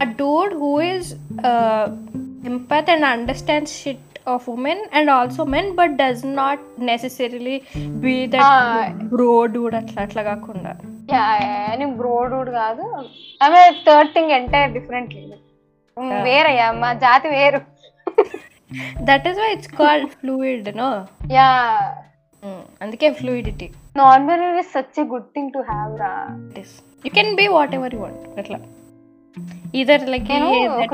[0.02, 1.88] a dude who is uh,
[2.48, 6.60] empath and understands shit of women and also men but does not
[6.90, 7.58] necessarily
[8.04, 8.84] be that Ah.
[9.14, 10.72] bro dude అట్లా అట్లా కాకుండా.
[11.80, 12.86] నేను bro dude కాదు.
[13.46, 15.24] ఆమె third thing entire differently
[16.28, 17.62] వేరయ్యా మా జాతి వేరు.
[19.10, 20.90] That is why it's called fluid no
[21.38, 21.50] yeah
[22.84, 23.70] అందుకే fluidity
[24.30, 26.14] binary is such a good thing to have రా.
[27.06, 27.48] You can be
[27.80, 28.60] whatever you want అట్లా.
[29.76, 30.32] ఈదర్ లైక్
[30.80, 30.94] ఒక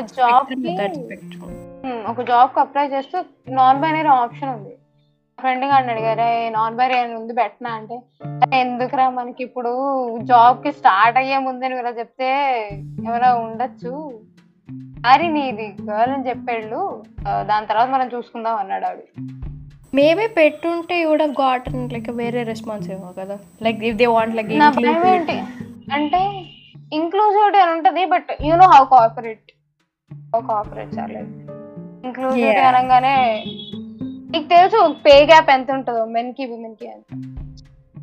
[1.85, 4.69] Hmm, ఒక జాబ్కి అప్లై చేస్తూ నాన్ బైనరీ ఆప్షన్ ఉంది.
[5.39, 7.69] ఫ్రెండ్ గారిని అడిగారు నాన్ బైనరీ ఉంది పెట్టినా?
[7.69, 9.71] అంటే "అరే, ఎందుకురా మనకి ఇప్పుడు
[10.21, 12.29] జాబ్కి స్టార్ట్ అయ్యే ముందే నువ్వు ఇలా చెప్తే
[13.07, 14.19] ఎవరో ఉండొచ్చు?
[15.07, 17.03] అరే నీది గర్ల్ అని చెప్పేళ్ళు
[17.41, 18.99] దాని తర్వాత మనం చూసుకుందాం అన్నాడు ఆవిడ.
[19.93, 23.39] మేబీ పెట్టుంటే యూ వుడ్ గాటన్ లైక్ వేరే రెస్పాన్స్ ఏమో కదా?
[23.61, 24.51] Like if they want like
[25.93, 26.45] అంటే
[26.93, 29.51] ఇంక్లూజివిటీ అని ఉంటది but you know how cooperate
[30.33, 31.33] how cooperate like
[32.05, 32.61] inclusivity.
[32.71, 33.15] అనగానే
[34.31, 37.05] నీకు తెలుసు పే గ్యాప్ ఎంత ఉంటుందో మెన్కి ఉమెన్కి ఎంత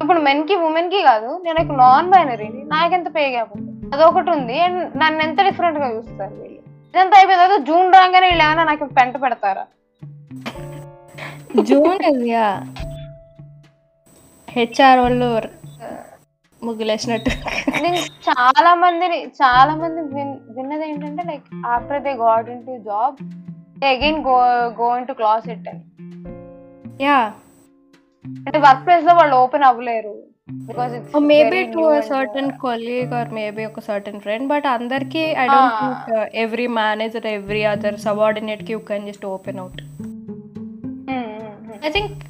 [0.02, 3.72] ఇప్పుడు మెన్కి ఉమెన్కి కాదు నేను నాన్ బైనరీని నాకెంత పే గ్యాప్ ఉంది?
[3.94, 6.60] అదొకటి ఉంది అండ్ నన్ను ఎంత డిఫరెంట్గా చూస్తారు వీళ్ళు?
[6.94, 9.64] ఇదంతా అయిపోయిన తర్వాత జూన్ రాగానే వీళ్ళు ఏమైనా నాకు పెంట పెడతారా?
[11.70, 12.02] జూన్
[14.48, 15.28] హెచ్ఆర్ వాళ్ళు
[16.64, 17.30] ముగ్గులేసినట్టు.
[17.82, 23.16] నేను చాలా మందిని చాలా మంది విన్- విన్నది ఏంటంటే like after they got into job
[23.80, 25.80] they again go go into class it అని.
[27.04, 27.32] యా.
[28.26, 30.22] అంటే వర్క్ ప్లేస్లో వాళ్ళు open అవ్వలేరు.
[31.18, 36.06] Maybe to certain colleague or maybe ఒక సర్టన్ ఫ్రెండ్ బట్ అందరికి I don't.
[36.06, 39.82] Think every manager every other సబార్డినేట్కి you can just open out
[41.86, 42.22] I think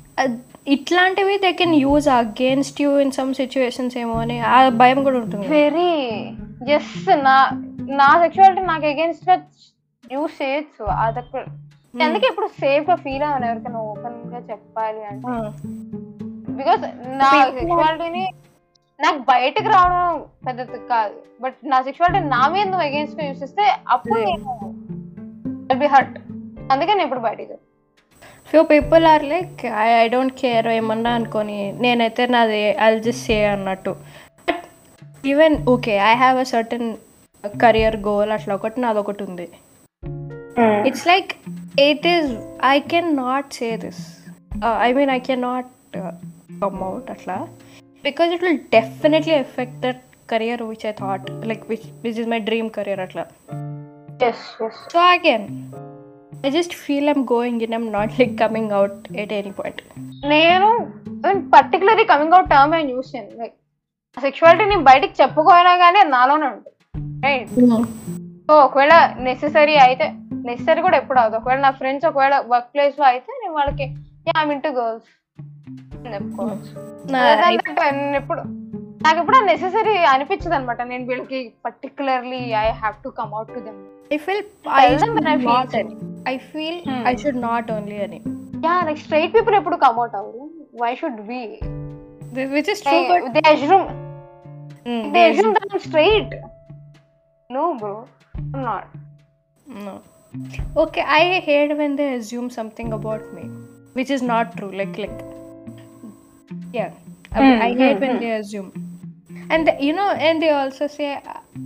[0.67, 5.49] ఇట్లాంటివి they can use against you in some situations ఏమో అని ఆ భయం కూడా ఉంటుంది.
[5.49, 5.91] Very
[6.73, 7.51] yes నా
[7.91, 9.43] నా సెక్షువాలిటీ నాకు అగేన్స్ట్గా
[10.13, 10.85] యూస్ చేయొచ్చు.
[10.85, 11.37] అదొక
[12.03, 15.29] అందుకే ఇప్పుడు సేఫ్గా ఫీల్ అవ్వను ఎవరికైనా ఓపెన్గా చెప్పాలి అంటే.
[16.53, 16.83] బికాస్
[17.19, 18.29] నా People- సెక్షువాలిటీని
[19.01, 21.15] నాకు బయటకు రావడం పెద్దది కాదు.
[21.43, 26.19] బట్ నా సెక్షువాలిటీ నా మీద నువ్వు అగేన్స్ట్గా యూస్ చేస్తే అప్పుడు నేను బి హర్ట్
[26.73, 27.59] అందుకే నేను ఇప్పుడు బయటకు
[28.53, 33.37] few people are like I I don't care ఏమన్నా అనుకొని నేనైతే నాది ఐ జస్ట్ సే
[33.53, 33.93] అన్నట్టు.
[34.49, 34.65] But
[35.31, 36.89] even okay I have a certain
[37.63, 39.47] career goal అట్లా ఒకటి నాది ఒకటి ఉంది.
[40.89, 41.31] It's like
[41.87, 42.29] it is
[42.75, 44.03] I can not say this
[44.87, 45.71] I mean I can not
[46.63, 47.37] come out అట్లా.
[48.09, 50.03] Because it will definitely affect that
[50.35, 53.25] career which I thought like which which is my dream career అట్లా.
[54.93, 55.49] So again
[56.47, 59.81] I just feel I'm going in I'm not like coming out at any point
[60.33, 60.69] నేను
[61.57, 63.55] particularly coming out term నేను use చేయను like
[64.17, 66.77] sexuality నేను బయటకు చెప్పుకోయినా కానీ అది నాలోనే ఉంటుంది.
[67.27, 67.53] రైట్
[68.49, 68.95] సో ఒకవేళ
[69.27, 70.07] నెసెసరీ అయితే
[70.49, 73.87] నెసెసరీ కూడా ఎప్పుడు అవుతుంది ఒకవేళ నా ఫ్రెండ్స్ ఒకవేళ వర్క్ ప్లేస్లో అయితే నేను వాళ్ళకి
[74.29, 75.11] ఐ ఇంటూ గర్ల్స్
[76.15, 76.73] చెప్పుకోవచ్చు.
[78.21, 78.43] ఎప్పుడు
[79.07, 83.81] నాకు ఎప్పుడు నెసెసరీ అనిపించదు అనమాట నేను వీళ్ళకి particularly I have to come out to them
[84.11, 84.41] I feel
[84.79, 85.29] I Tell them when
[86.27, 86.83] I feel.
[86.89, 87.21] I hmm.
[87.21, 88.61] should not only earn.
[88.63, 90.13] Yeah, like straight people have to come out.
[90.71, 91.59] Why should we?
[92.33, 93.89] Which is true, but they assume
[94.87, 96.31] mm, assume that I'm straight.
[97.51, 98.09] No, bro,
[98.55, 98.89] I'm not.
[99.67, 100.03] No.
[100.77, 103.51] Okay, I hate when they assume something about me,
[103.93, 104.73] which is not true.
[104.73, 105.25] Like, like,
[106.73, 106.93] yeah,
[107.33, 108.73] I, mm, I hmm, hate hmm, when they assume
[109.51, 111.09] and you know and they also say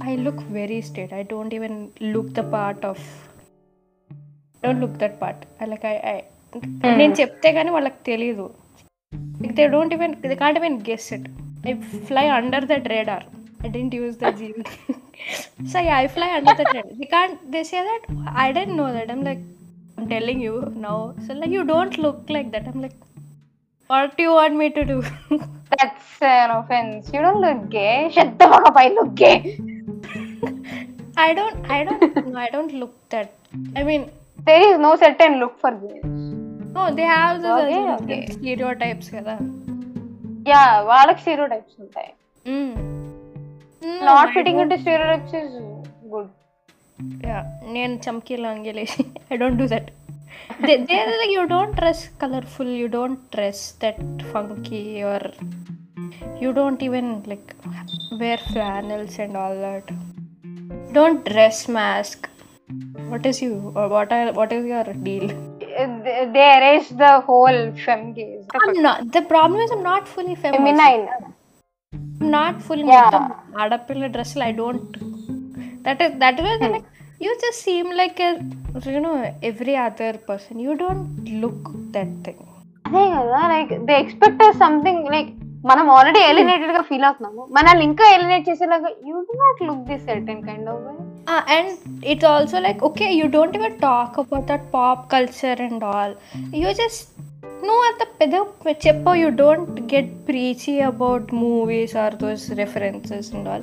[0.00, 2.98] i look very straight i don't even look the part of
[4.66, 5.40] Don't look that part.
[5.60, 6.16] I like I, I
[6.98, 8.44] నేను చెప్తే కానీ వాళ్ళకి తెలియదు
[9.56, 11.26] they don't even they can't even guess it
[11.70, 11.72] I
[12.08, 13.24] fly under that radar
[13.66, 14.62] I didn't use the gene
[15.72, 18.06] so I fly under that radar they can't they say that
[18.44, 19.42] I didn't know that I'm like
[19.98, 20.54] I'm telling you
[20.86, 20.96] now
[21.26, 22.98] so like you don't look like that I'm like
[23.90, 24.98] what you want me to do
[25.70, 27.10] That's an offense.
[27.12, 28.10] You don't look gay.
[28.14, 28.76] Shut the fuck up.
[28.76, 29.36] I look gay.
[31.16, 33.30] I don't, I don't, no, I don't look that.
[33.74, 34.02] I mean,
[34.46, 36.04] There is no certain look for gays.
[36.76, 38.20] no, they have the, Okay, the okay.
[38.36, 39.34] stereotypes కదా.
[40.50, 42.10] Yeah, వాళ్ళకి stereotypes ఉంటాయి
[42.46, 42.68] Mm.
[43.82, 44.76] No, not I fitting don't- into
[45.12, 45.54] stereotypes is
[46.12, 46.30] good
[47.28, 47.40] Yeah,
[47.76, 49.86] నేను చమ్కీలో అంగేలేసి I don't do that.
[50.66, 53.98] they, they're like, you don't dress colorful, you don't dress that
[54.32, 55.20] funky, or
[56.42, 57.48] you don't even like
[58.20, 59.86] wear flannels and all that.
[60.98, 62.20] Don't dress mask.
[63.08, 63.72] What is you?
[63.74, 65.26] Or what are what is your deal?
[66.34, 68.98] They arrange the whole fem gays I'm not.
[69.16, 70.58] The problem is I'm not fully feminine.
[70.58, 71.04] Feminine
[71.92, 73.16] I'm not fully Yeah.
[73.62, 74.96] ఆడపిల్ల డ్రెస్సులు I don't
[75.86, 76.86] that is that is like
[77.24, 78.20] you just seem like
[78.88, 79.14] you know
[79.50, 81.08] every other person you don't
[81.44, 82.42] look that thing
[82.84, 85.30] అదే కదా like they expect something like
[85.70, 90.42] మనం already ఎలినేటెడ్గా feel అవుతున్నాము మనల్ని ఇంకా alienate చేసేలాగా you do not look this certain
[90.48, 90.82] kind of
[91.28, 96.14] and it's also like okay you don't even talk about that pop culture and all
[96.54, 97.20] you just
[97.64, 98.34] నువ్వు అంత పెద్ద
[98.86, 103.62] చెప్పావు you don't get preachy about movies or those references and all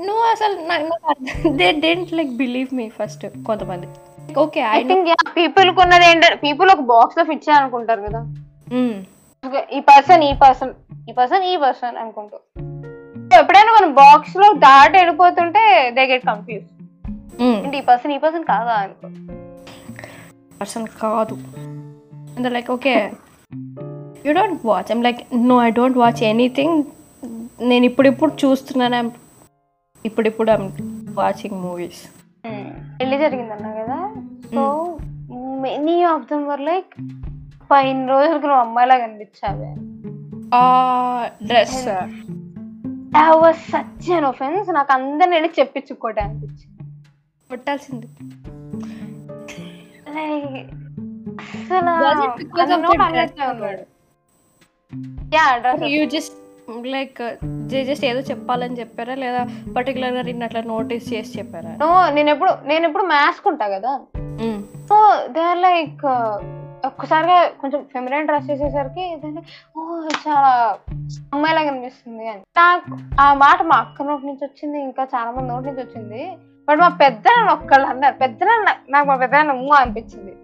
[0.00, 3.86] నువ్వు అసలు they didn't like believe me first కొంతమంది.
[4.38, 8.26] Okay I think people ఉన్నది ఏంటంటే people ఒక బాక్స్లో ఫిట్ చేయాలనుకుంటారు కదా.
[9.46, 10.74] Okay, ఈ పర్సన్ ఈ పర్సన్
[11.10, 12.36] ఈ పర్సన్ ఈ పర్సన్ అనుకుంటూ.
[13.28, 16.64] So, ఎప్పుడైనా మనం బాక్స్లో దాటి వెళ్ళిపోతుంటే దే గెట్ కన్ఫ్యూజ్
[17.40, 18.88] ఏంటి ఈ పర్సన్ ఈ పర్సన్ కాదా
[20.60, 21.34] పర్సన్ కాదు.
[22.36, 23.12] And like okay
[24.26, 26.84] you don't watch I'm like no I don't watch anything
[27.60, 29.12] నేను ఇప్పుడిప్పుడు చూస్తున్నాను.
[30.04, 30.70] ఇప్పుడిప్పుడు ఐమ్
[31.14, 32.02] వాచింగ్ మూవీస్
[33.00, 33.98] పెళ్ళి జరిగిందన్నా కదా?
[34.54, 34.98] So
[35.60, 36.92] many of them were like
[37.70, 39.70] పైన రోజులకి నువ్వు అమ్మాయిలా కనిపించావే.
[41.46, 41.88] Dress
[43.34, 46.73] was such an offense నాకు అందరిని వెళ్ళి చెప్పించుకోవటం అనిపించింది
[47.50, 48.06] కొట్టాల్సింది.
[56.06, 56.34] జస్ట్
[56.86, 57.22] లైక్
[57.66, 59.14] జస్ట్ ఏదో చెప్పాలని చెప్పారా?
[59.14, 61.72] లేదా పర్టికులర్గా నిన్ను అట్లా నోటీస్ చేసి చెప్పారా?
[61.80, 64.00] నో నేను ఎప్పుడు నేను ఎప్పుడు మాస్క్ ఉంటా కదా?
[64.88, 66.06] సో దే ఆర్ లైక్
[66.86, 69.04] ఒక్కసారిగా కొంచెం ఫెమినైన్ డ్రెస్ చేసేసరికి
[69.78, 69.80] ఓ
[70.28, 70.78] చాలా
[71.34, 72.42] అమ్మాయిలా కనిపిస్తుంది అని.
[72.56, 76.22] నాకు ఆ మాట మా అక్క నోటి నుంచి వచ్చింది ఇంకా చాలా మంది నోటి నుంచి వచ్చింది.
[76.68, 78.16] బట్ మా పెద్ద ఒక్కళ్ళు అన్నారు.
[78.22, 78.38] పెద్ద
[78.94, 80.34] నాకు మా పెద్ద ఉమ్మ అనిపించింది.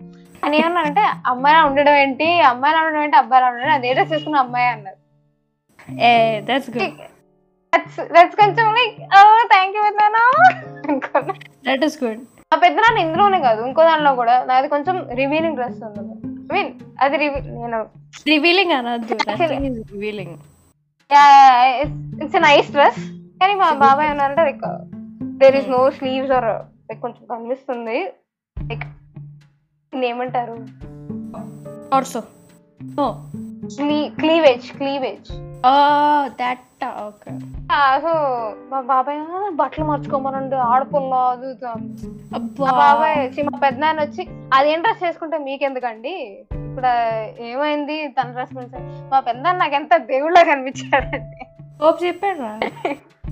[0.44, 2.28] అని ఏమన్నారంటే అమ్మాయిలా ఉండడం ఏంటి?
[2.50, 3.16] అమ్మాయిలా ఉండడం ఏంటి?
[3.22, 4.98] అబ్బాయిలా ఉండడం అదే డ్రెస్ చేసుకున్న అమ్మాయి అన్నారు.
[8.14, 8.96] దట్స్ కొంచెం లైక్
[9.52, 10.22] థ్యాంక్ యూ పెద్దనా
[10.88, 11.34] అనుకున్నా.
[11.68, 14.36] దట్ ఈస్ గుడ్ మా పెద్ద నాన్న ఇందులోనే కాదు ఇంకో దానిలో కూడా.
[14.48, 16.00] నాది కొంచెం రివీలింగ్ డ్రెస్ ఉంది
[16.52, 16.70] ఐ మీన్
[17.02, 17.80] అది నేను
[18.30, 19.16] రివీలింగ్ అనొద్దు.
[19.94, 20.36] రివీలింగ్
[22.22, 23.00] ఇట్స్ నైస్ డ్రెస్
[23.40, 24.64] కానీ మా బాబాయ్ ఏమన్నారంటే like
[25.40, 26.48] there is no sleeves or
[26.88, 27.98] like కొంచెం కనిపిస్తుంది.
[28.56, 28.86] లైక్
[29.92, 30.56] ఏమంటారు
[31.92, 32.20] also
[32.98, 33.06] oh
[34.18, 35.30] cleavage cleavage
[36.38, 36.66] that
[37.00, 37.30] okay
[38.04, 38.12] so
[38.70, 41.88] మా బాబాయ్ "ఆ, బట్టలు మార్చుకోమనండి ఆడపిల్ల అది ఇది" అని.
[42.30, 44.22] మా అబ్బా బాబాయ్ వచ్చి మా పెద్దనాన్న వచ్చి
[44.52, 46.14] అదేం డ్రెస్ చేసుకుంటే మీకెందుకండి?
[46.64, 46.90] ఇప్పుడు
[47.48, 47.96] ఏమైంది?
[48.16, 48.80] తన డ్రెస్ గురించి
[49.12, 51.40] మా పెద్దనాన్న నాకు ఎంత దేవుళ్ళ కనిపించాడంటే
[51.82, 52.48] హోప్ చెప్పాడు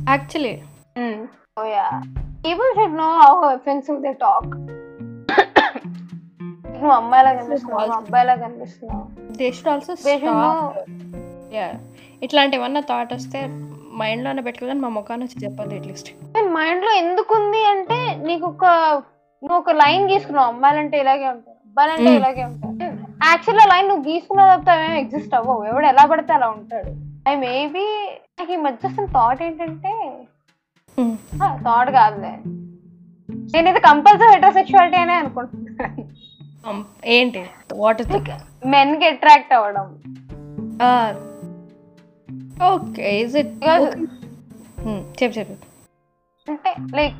[0.08, 0.54] actually
[1.58, 2.02] Oh yeah.
[2.44, 4.44] People should know how offensive they talk.
[6.72, 9.04] నువ్వు అమ్మాయిలా కనిపిస్తున్నావు అబ్బాయిలా కనిపిస్తున్నావు
[9.38, 9.92] దే షుడ్ ఆల్సో.
[11.56, 11.66] యా
[12.22, 13.40] ఇట్లాంటివన్నా థాట్ వస్తే
[14.00, 17.98] మైండ్లోనే పెట్టుకోదని మా ముఖాన్ని వచ్చి చెప్పాలి అట్లీస్ట్ నేను మైండ్లో ఎందుకు ఉంది అంటే
[18.28, 18.64] నీకు ఒక
[19.42, 22.18] నువ్వు ఒక లైన్ గీసుకున్నావు అమ్మాయిలంటే ఇలాగే ఉంటారు అబ్బాయిలంటే Mm.
[22.20, 22.74] ఇలాగే ఉంటారు
[23.26, 26.90] యాక్చువల్ లైన్ నువ్వు గీసుకున్న తప్ప ఏమేమి ఎగ్జిస్ట్ అవ్వవు ఎవడు ఎలా పడితే అలా ఉంటాడు
[27.28, 27.86] ఐ మేబీ
[28.38, 29.92] నాకు ఈ మధ్య థాట్ ఏంటంటే
[31.64, 32.32] థాట్ కాదులే.
[33.54, 36.84] నేనైతే కంపల్సరీ హెటరోసెక్షువాలిటీ అనే అనుకుంటున్నాను.
[37.06, 37.44] ఏంటి?
[37.74, 38.12] వాట్ ఇస్
[38.66, 39.86] మెన్కి అట్రాక్ట్ అవ్వడం.
[42.72, 43.52] ఓకే ఇస్ ఇట్
[45.22, 45.54] చెప్పు చెప్పు.
[46.50, 47.16] అంటే లైక్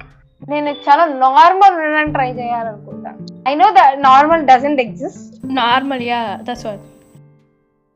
[0.50, 3.10] నేను చాలా నార్మల్ ఉండడానికి try చేయాలనుకుంటా.
[3.48, 6.80] I know the normal doesn't exist normal yeah that's what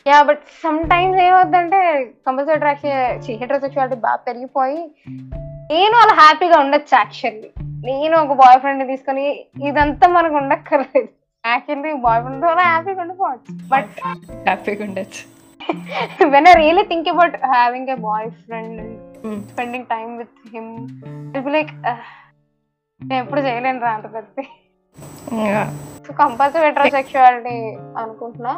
[0.08, 0.40] yeah but
[0.90, 1.80] sometimes ఏమవుతుందంటే
[2.26, 4.80] కంపల్సరీ అట్రాక్షన్ హెటరోసెక్షువాలిటీ బాగా పెరిగిపోయి
[5.70, 7.50] నేను అలా హ్యాపీగా ఉండొచ్చు యాక్చువల్లీ
[7.88, 9.24] నేను ఒక బాయ్ ఫ్రెండ్ తీసుకొని
[9.68, 11.10] ఇదంతా మనకు ఉండక్కర్లేదు.
[11.44, 13.52] యాక్చువల్లీ బాయ్ ఫ్రెండ్ ద్వారా హ్యాపీగా ఉండిపోవచ్చు.
[13.72, 13.92] బట్
[14.48, 15.22] హ్యాపీగా ఉండొచ్చు.
[16.34, 17.98] When I really think about having a
[18.44, 18.80] boyfriend
[19.52, 20.72] spending time with him
[21.36, 21.72] it like
[23.00, 24.46] నేను ఎప్పుడు చేయలేను రా అంత పెద్ద.
[26.06, 27.56] సో కంపల్సరీ హెట్రోసెక్షువాలిటీ
[28.02, 28.52] అనుకుంటున్నా.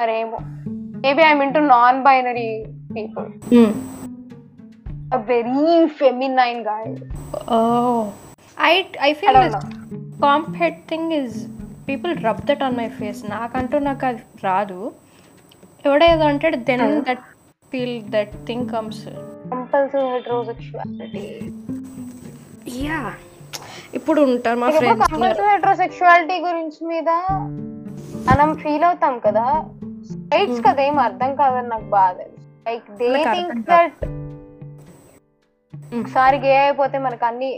[0.00, 0.38] మరేమో
[1.04, 2.50] maybe I mean to non binary
[2.96, 3.28] people
[5.30, 5.68] very
[6.00, 6.90] feminine guy
[7.56, 7.94] Oh,
[8.64, 10.18] I I I feel don't this know.
[10.22, 11.30] comp head thing is
[11.88, 13.20] people rub that on my face.
[13.34, 14.78] నాకంటూ నాకు అది రాదు.
[15.84, 17.24] ఎవడేదో అంటే then that
[17.72, 19.02] feel that thing comes
[19.52, 21.24] compulsory heterosexuality
[22.84, 23.00] yeah
[23.94, 27.10] ఇప్పుడు ఉంటారు మా friends compulsory హెట్రోసెక్షువాలిటీ గురించి మీద
[28.28, 29.46] మనం ఫీల్ అవుతాం కదా.
[30.34, 32.16] రైట్స్ కదా ఏం అర్థం కాదని నాకు బాధ
[32.68, 34.00] లైక్ దే థింక్ దట్.
[35.90, 37.50] ఒకసారి గే అయిపోతే మనకు అన్ని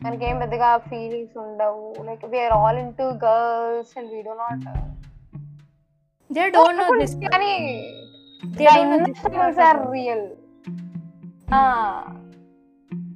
[0.00, 4.64] మనకి ఏం పెద్దగా ఫీలింగ్స్ ఉండవు like we are all into girls and we do not
[6.30, 7.52] they don't know this కానీ
[8.42, 10.26] know this ఆర్ రియల్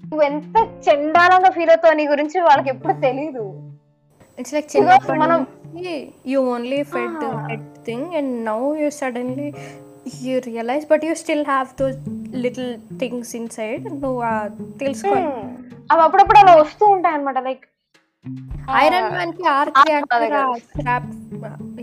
[0.04, 3.44] నువ్వు ఎంత చండాలంగా ఫీల్ అవుతావు నీ గురించి వాళ్ళకి ఎప్పుడు తెలీదు.
[4.38, 4.70] ఇట్స్ లైక్
[5.20, 5.46] మనం-
[6.26, 7.18] you only fed
[7.84, 9.48] thing and now you suddenly
[10.22, 11.98] you realize but you still have those
[12.36, 12.70] little
[13.00, 14.20] things inside నువ్వు
[14.78, 15.14] తెలుసుకో.
[15.16, 15.48] Hmm.
[15.90, 17.62] అవి అప్పుడప్పుడు అలా వస్తూ ఉంటాయి అనమాట లైక్
[18.80, 20.24] ఐరన్ మ్యాన్కి arc reactor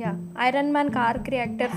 [0.02, 0.12] yeah
[0.46, 1.74] Iron మ్యాన్కి arc reactor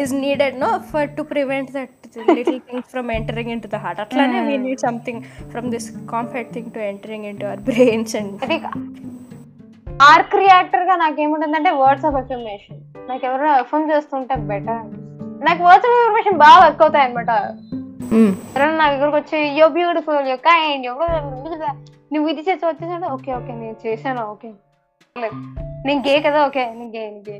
[0.00, 1.92] is needed no for to prevent that
[2.30, 5.22] little things from entering into the heart అట్లానే we need something
[5.52, 8.44] from this confect thing to entering into our brains and
[10.08, 14.82] arc రియాక్టర్గా నాకేముంటుందంటే words of affirmation నాకు ఎవరైనా affirm చేస్తుంటే better
[15.40, 17.32] నాకు words of affirmation బాగా work అవుతాయి అనమాట
[18.12, 20.86] ఎవరైనా నా దగ్గరకు వచ్చి యో బ్యూటిఫుల్ యో కైండ్
[22.12, 24.52] నువ్వు ఇది చేసి వచ్చేసాడు ఓకే ఓకే నేను చేశాను ఓకే.
[25.86, 27.38] నేను గే కదా ఓకే నేను గే నేను గే.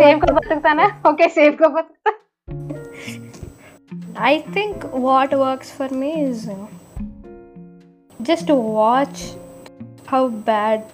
[0.00, 1.00] సేఫ్గా బతుకుతానా?
[1.08, 2.12] ఓకే సేఫ్గా బతుకుతా.
[4.16, 6.66] I think what works for me is uh,
[8.28, 9.34] just to watch
[10.06, 10.84] how bad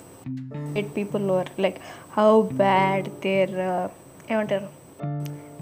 [0.75, 1.79] it people were, like
[2.11, 3.89] how bad their uh,
[4.31, 4.69] ఏమంటారు?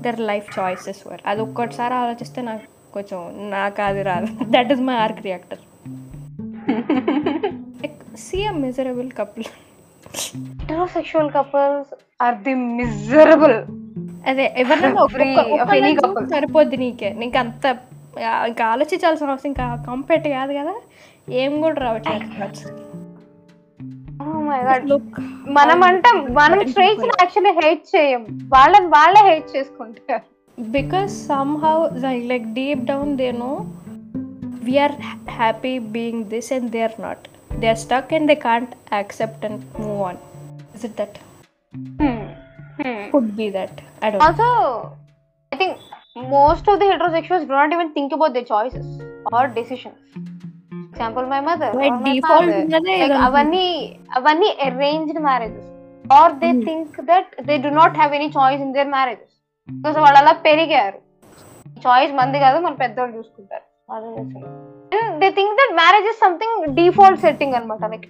[0.08, 4.26] దర్ లైఫ్ చాయిసెస్ వర్ అది ఒక్కటిసారి ఆలోచిస్తే నాకు కొంచెం నాకు అది రాదు.
[4.42, 5.58] That is my arc reactor
[7.82, 9.44] like see a miserable couple
[10.60, 11.88] heterosexual couples
[12.24, 13.56] are the miserable.
[14.28, 16.26] అదే ఎవరైనా.
[16.26, 17.08] సరిపోద్ది నీకే.
[17.12, 17.64] నీకు అంత
[18.20, 20.74] ఇంకా ఆలోచించాల్సిన అవసరం ఇంకా కంపేట్ కాదు కదా.
[21.30, 22.87] ఏం కూడా రావట్లేదు.
[24.50, 25.14] Oh లుక్
[25.58, 28.24] మనం అంటే మనం స్ట్రైట్స్ యాక్చువల్లీ హేట్ చేయం
[28.56, 30.24] వాళ్ళని వాళ్ళే హేట్ చేసుకుంటారు
[30.58, 31.74] because somehow
[32.04, 33.56] like, like deep down they know
[34.66, 37.20] we are ha- happy being this and they are not
[37.60, 40.16] they are stuck and they can't accept and move on
[40.76, 41.14] is it that
[43.12, 44.48] could be that i don't know also
[45.52, 45.78] I think
[46.36, 48.88] most of the heterosexuals do not even think about their choices
[49.32, 50.00] or decisions
[50.98, 51.74] example my mother
[53.26, 53.66] అవన్నీ
[54.18, 55.68] అవన్నీ arranged marriages
[56.04, 59.34] are they think that they do not have any choice in their marriages
[59.68, 60.98] because వాళ్ళు అలా పెరిగారు.
[61.86, 63.64] Choice మంది కాదు మన పెద్దవాళ్ళు చూసుకుంటారు.
[65.20, 68.06] They think that marriage is something default setting అనమాట like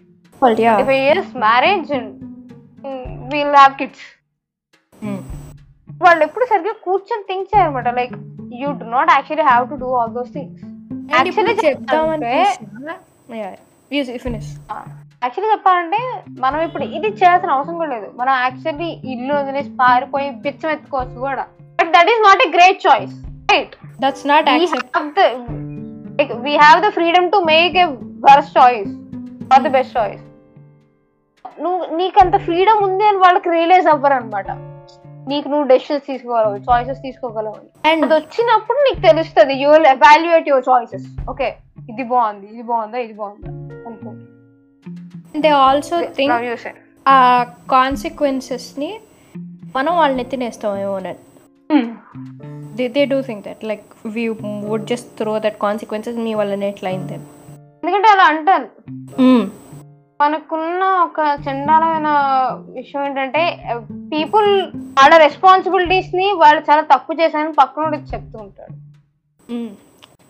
[1.06, 1.92] yes marriage
[3.32, 4.06] we'll have kids.
[6.04, 8.14] వాళ్ళు ఎప్పుడు సరిగ్గా కూర్చొని think చేయరన్నమాట like
[8.62, 10.62] you do not actually have to do all those things
[15.22, 16.00] actually చెప్పాలంటే
[16.40, 18.08] మనం ఇప్పుడు ఇది చేయాల్సిన అవసరం కూడా లేదు.
[18.16, 21.44] మనం యాక్చువల్లీ ఇల్లు వదిలేసి పారిపోయి బిచ్చం ఎత్తుకోవచ్చు కూడా.
[21.78, 23.14] But that is not a great choice
[23.52, 24.48] right that's not
[26.66, 27.86] have the freedom to make a
[28.26, 28.90] worst choice
[29.52, 30.22] or the best choice.
[31.62, 34.50] నువ్వు నీకు అంత ఫ్రీడమ్ ఉంది అని వాళ్ళకి రియలైజ్ అవ్వరు అనమాట
[35.30, 37.68] నీకు నువ్వు డెసిషన్స్ తీసుకోగలవు చాయిసెస్ తీసుకోగలవు అని.
[37.90, 41.48] అండ్ అది వచ్చినప్పుడు నీకు తెలుస్తుంది you will evaluate your choices okay
[41.92, 43.50] ఇది బాగుంది ఇది బాగుందా ఇది బాగుందా
[43.88, 44.10] అనుకో.
[45.44, 46.32] They also think.
[47.06, 47.16] ఆ
[47.70, 48.90] కాన్సిక్వెన్సెస్ని
[49.76, 51.14] మనం వాళ్ళని ఎత్తినేస్తామేమోనని
[52.78, 54.24] they they do think that like we
[54.70, 57.16] would just throw that consequences మీ వల్లనే ఎట్లా అయింది
[57.82, 58.68] ఎందుకంటే అలా అంటారు.
[60.22, 62.08] మనకున్న ఒక చండాలమైన
[62.74, 63.58] విషయం ఏంటంటే
[64.12, 68.74] పీపుల్ వాళ్ళ రెస్పాన్సిబిలిటీస్ని వాళ్ళు చాలా తప్పు చేశారని పక్కన చెప్తూ ఉంటాడు.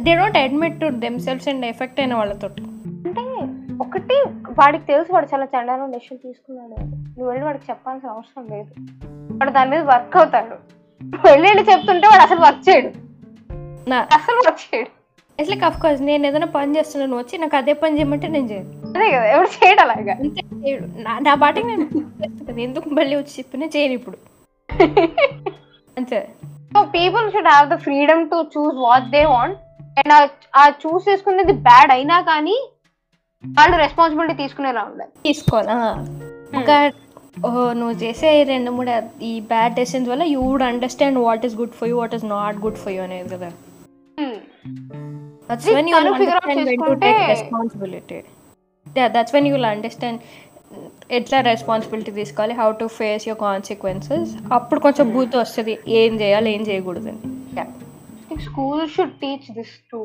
[0.03, 2.49] They don't admit to themselves and affect అయిన వాళ్ళతో
[2.89, 3.23] అంటే
[3.81, 4.15] ఒకటి
[4.59, 6.81] వాడికి తెలుసు వాడు చాలా చండాలం డెసిషన్ తీసుకున్నాడు.
[6.81, 6.91] అని.
[6.91, 8.75] నువ్వు వెళ్ళి వాడికి చెప్పాల్సిన అవసరం లేదు.
[9.33, 10.55] వాడు దాని మీద వర్క్ అవుతాడు.
[11.29, 12.91] వెళ్ళి వెళ్ళి చెప్తుంటే వాడు అసలు వర్క్ చేయడు.
[13.91, 14.98] నా అసలు వర్క్ చేయడు.
[15.39, 18.99] ఇట్స్ లైక్ అఫ్ కోర్స్ నేను ఏదైనా పని చేస్తున్నాను వచ్చి నాకు అదే పని చేయమంటే నేను చేయను.
[18.99, 20.13] అదే కదా ఎవరు చేయడం అలాగా?
[20.13, 20.85] అంతే చేయడు.
[20.85, 22.61] నా- బాటకి నేను.
[22.61, 24.17] ఎందుకు మళ్ళీ వచ్చి చెప్పినా చేయను ఇప్పుడు.
[25.99, 26.29] అంతే.
[26.45, 31.53] So people should have the freedom to choose what they want and uh choose చేసుకునేది
[31.53, 32.69] బ్యాడ్ అయినా కానీ
[33.47, 35.11] వాళ్ళు రెస్పాన్సిబిలిటీ తీసుకునేలా ఉండాలి.
[35.25, 35.71] తీసుకోవాలి.
[36.57, 36.93] ఒక
[37.73, 41.89] నువ్వు చేసే రెండు మూడు ఈ బ్యాడ్ డెసిషన్స్ వల్ల you would understand what is good for
[41.89, 43.53] you what is not good for you అనేది కదా.
[44.19, 45.67] Out
[45.99, 48.19] అండర్స్టాండ్ వెన్ టు చేసుకుంటే- take responsibility
[49.15, 50.21] that's when you will understand
[51.11, 56.63] ఎట్లా రెస్పాన్సిబిలిటీ తీసుకోవాలి how to face your consequences అప్పుడు కొంచెం బూత్ వస్తుంది ఏం చేయాలి ఏం
[56.63, 57.21] చేయకూడదు అని.
[58.43, 59.99] School should teach this to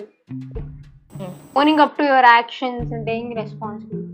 [1.55, 4.13] owning up to your actions and taking responsibility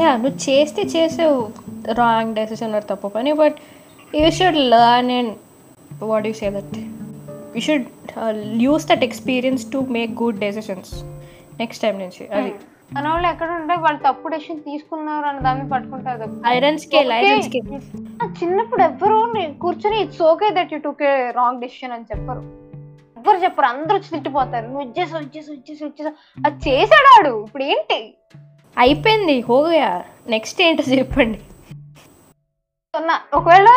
[0.00, 1.26] yeah నువ్వు చేస్తే చేసే
[1.98, 3.56] రాంగ్ డెసిషన్ ఆర్ తప్పు పని but
[4.12, 5.32] you should learn and
[6.04, 6.76] what you say that
[7.54, 7.86] you should
[8.62, 10.92] use that experience to make good decisions
[11.60, 12.52] next time నుంచి అది
[12.94, 16.26] మన వాళ్ళు ఎక్కడ ఉంటే వాళ్ళు తప్పు డెసిషన్ తీసుకున్నారు అన్న దాన్ని పట్టుకుంటారు.
[16.46, 17.68] ఐరన్ స్కేల్ ఐరన్ స్కేల్
[18.42, 19.18] చిన్నప్పుడు ఎవ్వరు
[19.60, 22.42] కూర్చొని it's okay that you took a wrong decision అని చెప్పరు.
[23.18, 23.66] ఎవ్వరు చెప్పరు.
[23.66, 24.66] అందరూ వచ్చి తిట్టిపోతారు.
[24.66, 28.14] నువ్వు ఇచ్చేసావు ఇచ్చేసావు ఇచ్చేసావు ఇచ్చేసావు అది చేశాడు ఆడు ఇప్పుడు ఏంటి?
[28.78, 29.40] అయిపోయింది.
[29.40, 31.40] హోగా నెక్స్ట్ ఏంటో చెప్పండి.
[33.34, 33.68] ఒకవేళ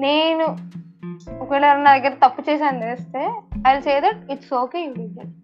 [0.00, 0.46] నేను
[1.42, 3.20] ఒకవేళ నా దగ్గర తప్పు చేశాను చేస్తే
[3.66, 5.34] I say that it's okay you did that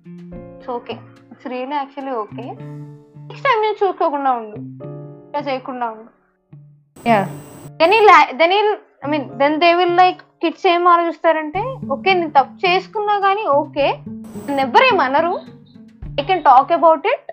[0.48, 0.94] it's okay.
[1.32, 2.44] It's really actually okay.
[3.26, 4.56] Next time నేను చూసుకోకుండా ఉండు.
[5.28, 6.10] ఇలా చేయకుండా ఉండు.
[6.96, 7.20] Yeah
[7.80, 7.94] then
[8.40, 8.54] then
[9.04, 11.62] I mean then they will like kids ఏం ఆలోచిస్తారంటే
[11.94, 13.86] ఓకే నేను తప్పు చేసుకున్నా కానీ ఓకే.
[14.58, 15.34] నెవర్ ఏమనరు
[16.18, 17.30] I can talk about it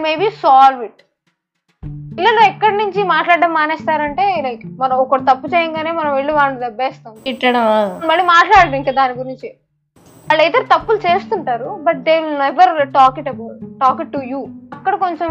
[0.00, 1.02] maybe solve it
[2.16, 7.14] పిల్లలు ఎక్కడి నుంచి మాట్లాడడం మానేస్తారంటే లైక్ మనం ఒకటి తప్పు చేయగానే మనం వెళ్ళి వాళ్ళని దెబ్బేస్తాం.
[7.24, 7.64] తిట్టడం
[8.08, 9.48] మళ్ళీ మాట్లాడరు ఇంకా దాని గురించి.
[10.28, 14.40] వాళ్ళు అయితే తప్పులు చేస్తుంటారు but they will never talk it about talk it to you
[14.74, 15.30] అక్కడ కొంచెం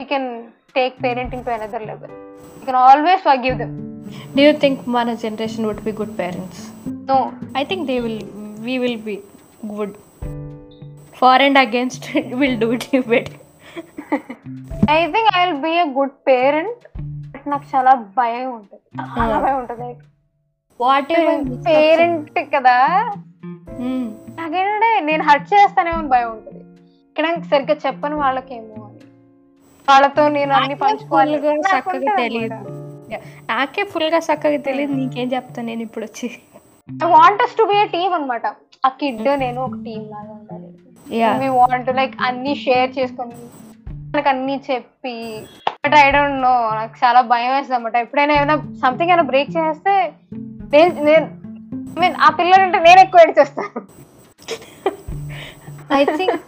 [0.00, 0.28] you can
[0.74, 2.12] take parenting to another level
[2.58, 3.74] you can always give them
[4.36, 6.62] do you think మన generation would be good parents
[7.08, 7.18] no
[7.58, 8.22] I think they will
[8.60, 9.16] we will be
[9.72, 9.94] good
[11.14, 13.30] for and against will do it bet
[14.90, 16.84] I think I will be a good parent
[17.32, 18.82] but నాకు చాలా భయం ఉంటుంది.
[19.18, 19.82] చాలా భయం ఉంటుంది.
[19.84, 20.02] Like
[20.80, 21.12] what
[21.66, 22.76] parent కదా.
[24.40, 26.62] నాకేంటంటే నేను హర్ట్ చేస్తానేమో భయం ఉంటుంది.
[27.10, 29.00] ఇక్కడ సరిగ్గా చెప్పను వాళ్ళకేమో అని.
[29.88, 31.38] వాళ్ళతో నేను అన్ని పంచుకోవాలి.
[31.38, 32.60] చక్కగా తెలియదు.
[33.50, 36.28] నాకే ఫుల్గా చక్కగా తెలియదు నీకేం చెప్తాను నేను ఇప్పుడు వచ్చి?
[37.04, 38.46] I want to be a team అన్నమాట.
[38.86, 40.68] ఆ కిడ్ నేను ఒక టీమ్ లాగా ఉండాలి.
[41.18, 43.34] యా వి వాంట్ లైక్ అన్ని షేర్ చేసుకొని
[44.08, 45.14] మనకు అన్ని చెప్పి
[45.82, 49.94] బట్ ఐ డోంట్ నో నాకు చాలా భయం వేస్తుంది అనమాట ఎప్పుడైనా ఏమైనా సంథింగ్ అయినా బ్రేక్ చేస్తే
[50.74, 51.26] నేను నేను
[51.90, 53.80] ఐ మీన్ ఆ పిల్లలంటే నేను ఎక్కువ ఏడ్చేస్తాను
[55.92, 56.38] I think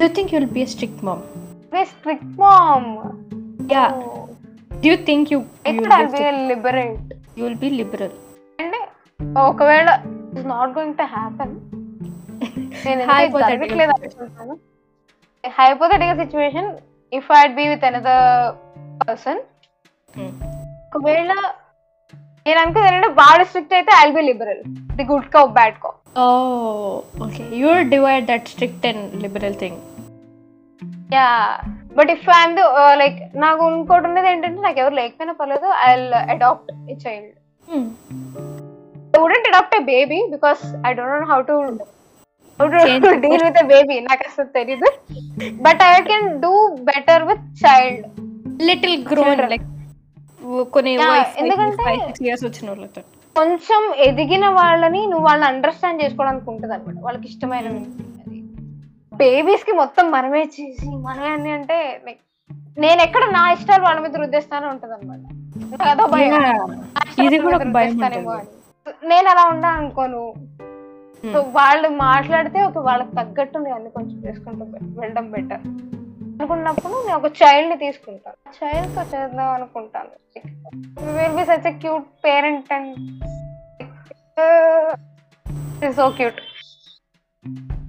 [0.00, 1.22] do think you'll be strict mom
[1.92, 2.90] strict mom
[3.72, 3.84] yeah
[4.84, 8.16] do think you be liberate you will be liberal
[8.58, 8.80] అంటే
[9.48, 9.88] ఒకవేళ
[10.30, 11.54] it's not going to happen
[12.86, 13.80] నేను Hypothetical
[15.44, 16.68] జరగట్లేదు అనుకుంటాను hypothetical situation
[17.12, 18.54] if I be with another
[19.02, 19.40] person
[20.96, 21.32] ఒకవేళ
[22.46, 24.62] నేను అనుకున్నాను ఏంటంటే బాగా స్ట్రిక్ట్ అయితే I'll be liberal
[24.98, 26.26] the good cop bad cop oh
[27.24, 29.78] okay you divide that strict and liberal thing
[31.12, 31.28] yeah
[31.98, 32.64] but if I'm the
[33.02, 35.92] like నాకు ఇంకోటి ఉన్నది ఏంటంటే నాకు ఎవరు లేకపోయినా పర్లేదు I
[36.34, 37.34] adopt a child
[39.14, 41.54] I wouldn't adopt a baby because I don't know how to
[43.44, 43.96] with a baby.
[44.00, 44.88] నాకు అసలు తెలీదు
[45.62, 48.06] but I can do better with child
[48.62, 49.42] little grown.
[49.50, 49.66] Like
[50.72, 50.92] కొన్ని
[51.38, 53.00] ఎందుకంటే- ఇయర్స్ వచ్చిన వాళ్ళతో
[53.36, 57.68] కొంచెం ఎదిగిన వాళ్ళని నువ్వు వాళ్ళని అండర్స్టాండ్ చేసుకోవడానికి ఉంటుంది అనమాట వాళ్ళకి ఇష్టమైన
[59.12, 62.20] బేబీస్కి మొత్తం మనమే చేసి మనమే అన్ని అంటే like,
[62.78, 65.24] నేను ఎక్కడ నా ఇష్టాలు వాళ్ళ మీద రుద్దేస్తానే ఉంటది అనమాట
[65.82, 66.34] అదో భయం.
[66.34, 66.58] అని.
[69.04, 70.67] నేను అలా ఉండా అనుకోను Hmm.
[71.24, 74.64] సో వాళ్ళు మాట్లాడితే ఒక వాళ్ళకి తగ్గట్టు నేను అన్ని కొంచెం చేసుకుంటూ
[75.00, 75.64] వెళ్ళడం బెటర్
[76.32, 80.10] అనుకున్నప్పుడు నేను ఒక చైల్డ్ని తీసుకుంటాను చైల్డ్తో చేద్దాం అనుకుంటాను.
[81.16, 82.92] Will be such cute parent and
[85.94, 86.40] so cute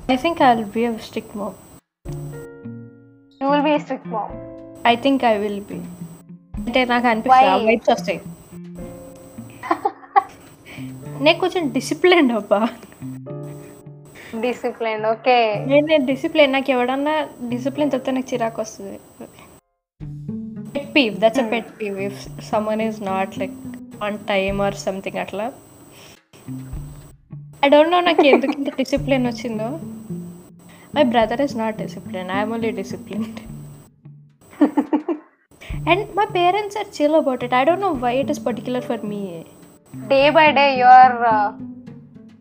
[0.10, 1.58] I think I will be a strict mom
[3.42, 4.34] you will be strict mom
[4.88, 5.80] I think I will be
[6.60, 7.66] అంటే నాకు అనిపిస్తుంది?
[7.68, 8.20] వైబ్స్ వస్తాయి
[11.24, 12.60] నేను కొంచెం డిసిప్లిన్ అబ్బా.
[14.46, 15.38] డిసిప్లిన్ ఓకే
[15.72, 17.16] నేను డిసిప్లిన్ నాకు ఎవడన్నా
[17.52, 18.98] డిసిప్లిన్ చెప్తే నాకు చిరాకు వస్తుంది.
[20.74, 22.20] Pet peeve that's a pet peeve if
[22.52, 23.56] someone is not like
[24.08, 25.46] on time or something అట్లా.
[27.66, 29.70] ఐ డోంట్ నో నాకు ఎందుకు ఇంత డిసిప్లిన్ వచ్చిందో.
[30.96, 33.28] My brother is not discipline I'm only discipline
[35.90, 39.04] and my parents are chill about it I don't know why it is particular for
[39.12, 39.22] me
[40.14, 41.16] day by day you are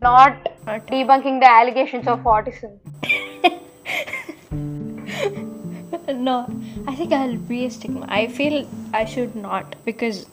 [0.01, 0.43] not
[0.87, 2.77] debunking the allegations of autism.
[6.13, 6.47] no,
[6.87, 8.05] I think I'll be a stigma.
[8.09, 10.25] I feel I should not because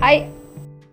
[0.00, 0.28] I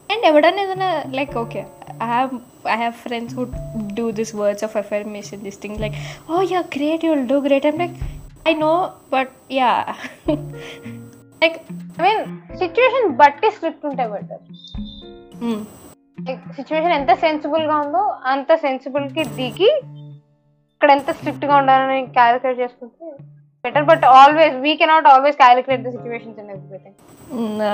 [0.10, 1.66] and Everton isn't a, like okay.
[2.00, 3.54] I have I have friends who
[3.94, 5.94] do these words of affirmation, this thing like,
[6.28, 7.66] oh yeah, great, you'll do great.
[7.66, 7.96] I'm like,
[8.46, 9.98] I know, but yeah,
[11.42, 11.66] like
[11.98, 14.00] I mean, situation, but is different.
[14.00, 14.40] Everton.
[15.40, 15.64] Hmm.
[16.28, 19.72] Situation ఎంత సెన్సిబుల్గా ఉందో అంత సెన్సిబుల్కి దిగి
[20.74, 23.06] ఇక్కడ ఎంత స్ట్రిక్ట్గా ఉండాలని calculate చేసుకుంటే
[23.66, 26.96] better but always we cannot always calculate the situations in everything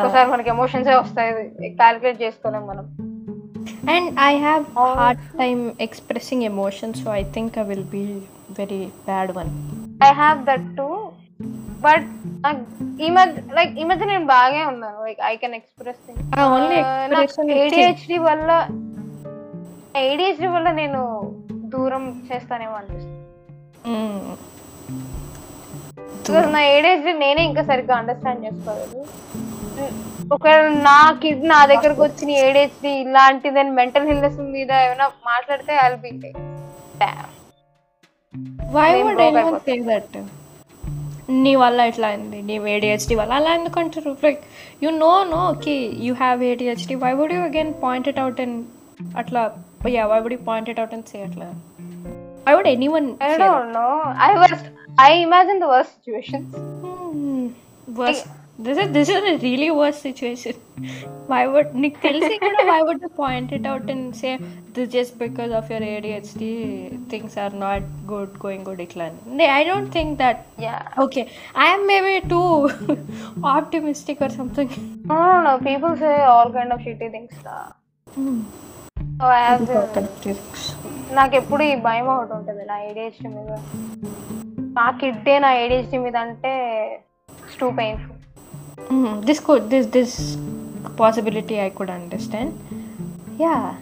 [0.04, 1.32] ఒకసారి మనకి ఎమోషన్స్ వస్తాయి
[1.78, 2.86] క్యాలిక్యులేట్ చేసుకోలేం మనం.
[3.90, 8.06] And I have hard time expressing emotions so I think I will be
[8.60, 9.52] very bad one
[10.04, 11.05] I have that to
[11.86, 12.08] but
[13.06, 16.02] ఈ మధ్య like ఈ మధ్య నేను బాగా ఉన్నాను like I can express
[17.64, 18.50] ADHD వల్ల
[20.06, 21.02] ఏడిహెచ్డి వల్ల నేను
[21.74, 23.12] దూరం చేస్తానేమో అనిపిస్తుంది.
[26.56, 29.00] నా ఏడిహెచ్డి నేనే ఇంకా సరిగ్గా అండర్స్టాండ్ చేసుకోలేదు.
[30.36, 36.12] ఒకవేళ నా కిడ్ నా దగ్గరకు వచ్చిన ఏడిహెచ్డి ఇలాంటిది మెంటల్ హెల్నెస్ మీద ఏమైనా మాట్లాడితే I'll be
[38.78, 40.16] why would say that
[41.44, 42.42] నీ వల్ల ఇట్లా అయింది?
[42.42, 44.42] నీ ఏడిహెచ్డి వల్ల అలా ఎందుకంటారు like
[44.84, 48.60] you know no okay you have ADHD why would you again point it out and
[49.18, 49.42] అట్లా
[49.90, 51.48] yeah why would you point it out and say అట్లా?
[52.48, 53.88] Why would anyone I don't know
[54.22, 54.64] I was
[55.02, 56.52] I imagine the worst situations
[58.00, 58.24] worse
[58.60, 60.60] this is this is really worse situation
[61.32, 64.30] why would నీకు తెలిసి కూడా why would point it out and say
[64.76, 66.52] this just because of your ADHD
[67.14, 71.26] things are not good going good ఇట్లా అని I don't think that yeah Okay,
[71.56, 72.48] I am maybe too
[73.54, 74.70] optimistic or something.
[75.06, 75.54] No, no, no.
[75.62, 77.36] People say all kind of shitty things.
[77.46, 77.66] lah.
[79.18, 79.84] So I have the-
[81.14, 83.52] నాకు ఎప్పుడు ఈ భయం ఒకటి ఉంటుంది నా ADHD మీద
[84.78, 86.54] నా కిడ్డే నా ఏడిహెచ్డి మీద అంటే
[87.60, 88.15] too painful
[88.78, 90.38] Mm, this could this this
[90.98, 92.52] possibility I could understand.
[93.38, 93.76] Yeah.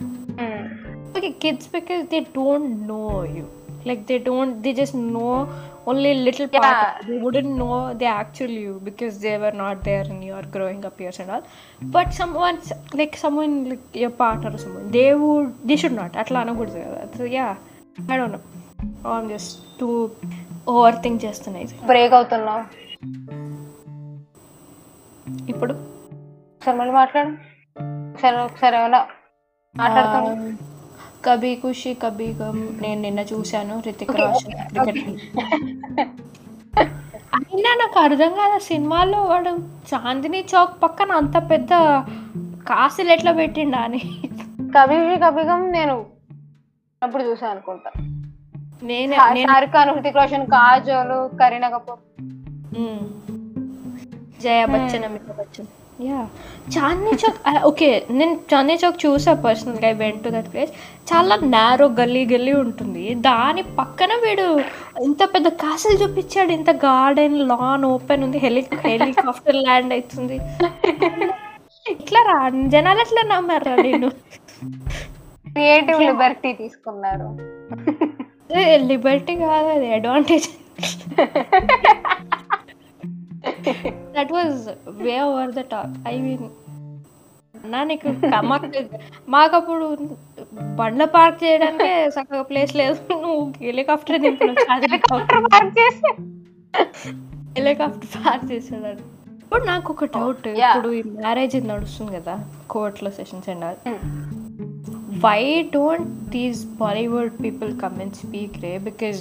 [1.16, 3.46] Okay, kids because they don't know you.
[3.86, 5.50] Like they don't they just know
[5.86, 6.64] only little part.
[6.64, 7.02] Yeah.
[7.08, 11.00] They wouldn't know the actual you because they were not there in your growing up
[11.00, 11.44] years and all.
[11.82, 12.60] But someone
[12.94, 16.16] like someone like your partner or someone, they would they should not.
[16.24, 17.04] Atla అనకూడదు కదా.
[17.20, 17.54] So yeah.
[18.12, 18.44] I don't know.
[19.12, 19.98] I'm just too
[20.74, 22.64] overthink చేస్తున్నాయి break అవుతున్నావు
[25.50, 25.74] ఇప్పుడు?
[25.74, 27.32] ఒకసారి మళ్ళీ మాట్లాడు.
[28.14, 29.00] ఒకసారి ఒకసారి ఏమైనా
[29.76, 30.58] మాట్లాడుతాను
[31.26, 34.98] కబీ ఖుషి కబీ గమ్ నేను నిన్న చూశాను రితిక్ రోషన్ క్రికెట్
[37.36, 39.50] అయినా నాకు అర్థం కాదు సినిమాలో వాడు
[39.92, 41.70] చాందిని చౌక్ పక్కన అంత పెద్ద
[42.70, 44.02] కాసులు ఎట్లా పెట్టిండా అని.
[44.76, 46.06] కబీజీ కబీగం నేను
[47.04, 47.92] అప్పుడు చూసాను అనుకుంటా.
[48.84, 52.02] నేనే షారుఖ్ ఖాన్ హృతిక్ రోషన్ కాజోల్ కరీనా కపూర్.
[54.46, 55.70] జయా బచ్చన్ అమితాబ్ బచ్చన్
[56.06, 56.20] యా
[56.76, 57.40] చాందనీ చౌక్
[57.70, 57.88] ఓకే
[58.20, 60.72] నేను చాందనీ చౌక్ చూసా పర్సనల్గా I went to that place
[61.12, 63.04] చాలా నారో గల్లీ గల్లీ ఉంటుంది.
[63.28, 64.48] దాని పక్కన వీడు
[65.04, 66.52] ఇంత పెద్ద కాసలు చూపించాడు.
[66.52, 68.38] ఇంత గార్డెన్ లాన్ ఓపెన్ ఉంది.
[68.46, 70.38] హెలి హెలికాప్టర్ ల్యాండ్ అవుతుంది.
[71.86, 72.38] ఇట్లా రా?
[72.74, 74.10] జనాలు ఎట్లా నమ్మారా నేను
[75.56, 77.30] క్రియేటివ్ లిబర్టీ తీసుకున్నారు.
[78.92, 80.50] లిబర్టీ కాదు అది advantage
[84.18, 84.58] that was
[85.06, 86.46] way over the top I mean
[87.56, 88.10] నా నీకు
[88.46, 88.68] మాకు
[89.30, 89.86] మాకు అప్పుడు
[90.80, 92.98] బండ్ల పార్క్ చేయడానికి చక్కగా ప్లేస్ లేదు.
[93.24, 94.20] నువ్వు హెలికాప్టర్
[94.86, 96.12] హెలికాప్టర్ పార్క్ చేసి.
[97.58, 99.04] హెలికాప్టర్ పార్క్ చేసాడు
[99.44, 100.70] ఇప్పుడు నాకు ఒక డౌట్ yeah.
[100.70, 102.36] ఇప్పుడు ఈ మ్యారేజ్ నడుస్తుంది కదా
[102.70, 103.80] కోర్టులో sessions and all
[105.26, 105.42] why
[105.74, 109.20] don't these Bollywood people come and speak ray because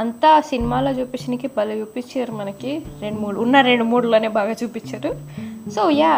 [0.00, 2.72] అంతా సినిమాలో చూపించడానికి పలు చూపించారు మనకి.
[3.04, 5.10] రెండు మూడు ఉన్న రెండు మూడులోనే బాగా చూపించారు.
[5.76, 6.14] So yeah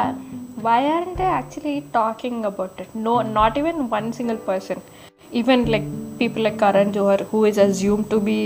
[0.66, 4.82] why are they actually talking about it no not even one single person
[5.40, 5.88] even like
[6.20, 8.38] people like Karan Johar who is assume to be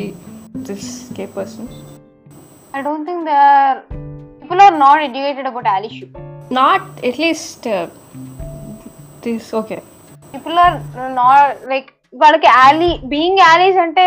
[0.71, 1.69] this gay person
[2.77, 3.75] I don't think they are
[4.39, 6.09] people are not educated about ally issue.
[6.59, 7.67] Not at least
[9.27, 9.77] this okay
[10.33, 10.75] People are
[11.21, 11.91] not like
[12.23, 14.07] వాళ్ళకి ally being allies అంటే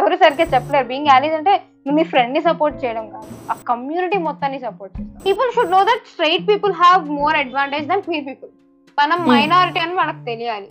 [0.00, 0.86] ఎవరు సరిగ్గా చెప్పలేరు.
[0.90, 3.28] Being allies అంటే నువ్వు నీ ఫ్రెండ్ని support చేయడం కాదు.
[3.52, 8.04] ఆ కమ్యూనిటీ మొత్తాన్ని సపోర్ట్ చేస్తాం people should know that straight people have more advantage than
[8.08, 8.50] queer people
[8.98, 10.68] మనం మైనారిటీ అని మనకు తెలియాలి.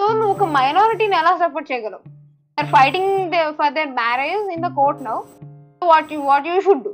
[0.00, 2.04] సో నువ్వు ఒక మైనారిటీని ఎలా సపోర్ట్ చేయగలవు?
[2.58, 5.16] Fighting for their marriage in the court now
[5.92, 6.92] what you what you should do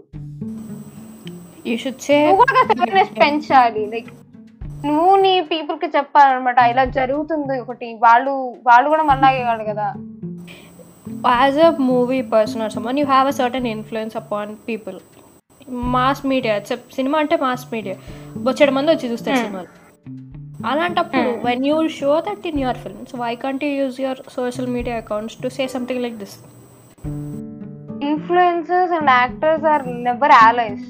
[1.71, 3.83] you should say నువ్వు కూడా అవేర్నెస్ పెంచాలి.
[3.95, 4.11] లైక్
[4.89, 6.61] నువ్వు నీ పీపుల్కి చెప్పాలన్నమాట.
[6.73, 7.89] ఇలా జరుగుతుంది ఒకటి.
[8.05, 8.33] వాళ్ళు
[8.69, 9.89] వాళ్ళు కూడా మనలాగే కదా.
[11.33, 14.99] As a movie person or someone you have a certain influence upon people
[15.95, 16.55] mass media
[16.95, 17.97] cinema అంటే మాస్ మీడియా
[18.37, 19.71] బొచ్చడి మంది వచ్చి చూస్తారు సినిమాలు.
[20.67, 24.97] అలాంటప్పుడు when you show that in your films why can't you use your social media
[24.97, 26.37] accounts to say something like this
[28.05, 30.83] influencers and actors are never allies.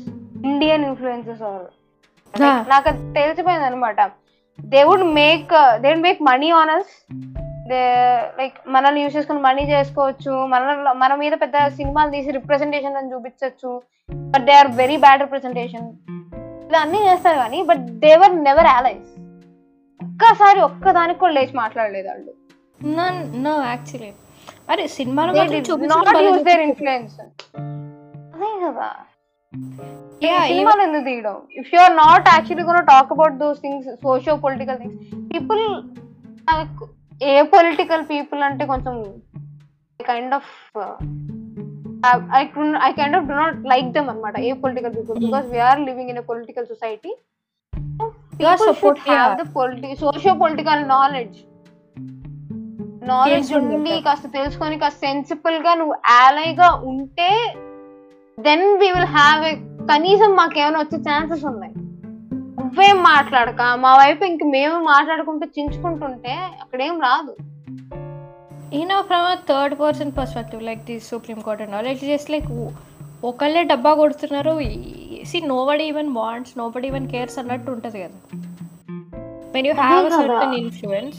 [0.45, 1.66] Indian influencers are
[2.68, 4.01] నాకు అది తెలిసిపోయింది అనమాట
[4.59, 6.93] they would make they would make money on us
[7.71, 7.81] they
[8.39, 10.47] like మనల్ని use చేసుకుని money చేసుకోవచ్చు.
[10.47, 15.93] మన మన మీద పెద్ద సినిమాలు తీసి రిప్రజెంటేషన్ అని చూపించవచ్చు but they are very bad representation
[16.68, 19.07] ఇలా అన్ని చేస్తారు కానీ బట్ దేవర్ నెవర్ allies.
[20.03, 22.33] ఒక్కసారి ఒక్కదానికి కూడా లేచి మాట్లాడలేదు వాళ్ళు.
[23.43, 24.12] నో యాక్చువల్లీ
[24.71, 25.33] అరే సినిమాలో.
[28.35, 28.91] అదే కదా.
[30.83, 31.37] ఎందుకు తీయడం?
[31.59, 34.97] If you are not actually gonna talk about those things socio political things
[35.33, 35.62] people
[37.43, 38.95] apolitical people అంటే కొంచెం
[40.01, 40.53] kind of
[42.37, 42.43] I
[42.83, 46.21] I kind of do not like them అనమాట apolitical people because we're living in a
[46.21, 47.14] political society
[49.95, 51.39] socio political knowledge
[53.09, 54.01] knowledge ఉండి.
[54.01, 57.55] కాస్త తెలుసుకొని కాస్త సెన్సిబుల్గా నువ్వు ally గా ఉంటే
[58.41, 59.45] దెన్ వి విల్ హ్యావ్
[59.89, 61.70] కనీసం మాకేమైనా వచ్చే ఛాన్సెస్ ఉన్నాయి.
[62.71, 67.33] నువ్వేం మాట్లాడక మా వైపు ఇంక మేము మాట్లాడుకుంటూ చించుకుంటుంటే అక్కడేం రాదు
[68.73, 72.29] you know from a third person perspective like the supreme court and all it's just
[72.29, 72.75] like ఓ-
[73.23, 74.53] ఒకళ్ళే డబ్బా కొడుతున్నారు
[75.25, 78.18] see nobody even wants nobody even cares అన్నట్టు ఉంటుంది కదా
[79.55, 80.21] when you have a.
[80.21, 81.18] Certain influence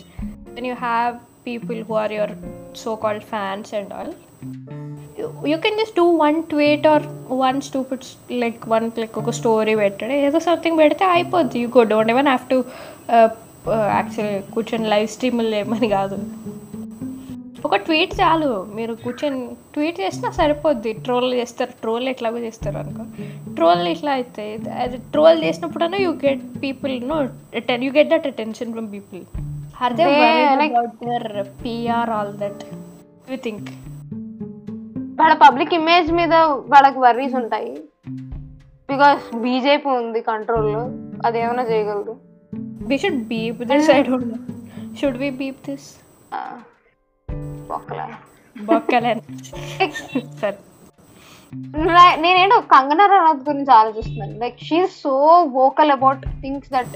[0.55, 1.13] when you have
[1.47, 2.33] people who are your
[2.75, 4.13] so called fans and all
[5.51, 7.05] you can just do one tweet or
[7.43, 8.05] one stupid
[8.43, 10.15] like one click ఒక story పెట్టడం.
[10.27, 11.59] ఏదో something పెడితే అయిపోద్ది.
[11.59, 12.57] You go don't even have to
[13.97, 16.17] actually కూర్చొని live స్ట్రీమ్లు లేమని కాదు.
[17.67, 18.51] ఒక ట్వీట్ చాలు.
[18.75, 19.41] మీరు కూర్చొని
[19.73, 20.91] ట్వీట్ చేసినా సరిపోద్ది.
[21.05, 21.73] ట్రోల్ చేస్తారు.
[21.81, 23.03] ట్రోల్ ఎట్లాగో చేస్తారు అనుకో.
[23.53, 24.45] ట్రోల్ ఇట్లా అయితే
[24.83, 27.17] అది troll చేసినప్పుడైనా you get people no
[27.87, 29.21] you get that attention from people
[29.83, 30.05] are they
[31.63, 32.63] PR all that
[33.31, 33.69] you think
[35.21, 36.33] వాళ్ళ పబ్లిక్ ఇమేజ్ మీద
[36.73, 37.71] వాళ్ళకి వర్రీస్ ఉంటాయి.
[38.91, 40.81] బికాస్ బీజేపీ ఉంది కంట్రోల్లో
[41.25, 42.15] అదేమైనా చేయగలదు.
[42.87, 44.39] We should beep this I don't know
[45.01, 45.87] should we beep this
[48.65, 49.15] బొక్కలే.
[50.41, 50.57] సరే.
[52.15, 54.39] నేనేంటో కంగనా రనౌత్ గురించి ఆలోచిస్తున్నాను.
[54.39, 55.15] Like she so
[55.51, 56.93] vocal about things that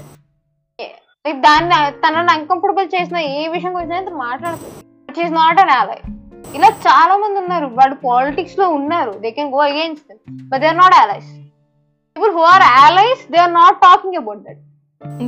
[1.40, 4.74] దాన్ని తనని అన్కంఫర్టబుల్ చేసిన ఏ విషయం గురించి మాట్లాడుతుంది.
[5.14, 6.00] షీఈ్ నాట్ అన్ అలై
[6.56, 7.66] ఇలా చాలా మంది ఉన్నారు.
[7.78, 9.12] వాళ్ళు పాలిటిక్స్లో ఉన్నారు.
[9.24, 10.12] They can go against
[10.50, 11.28] but they are not allies.
[12.16, 14.62] People who are allies they are not talking about that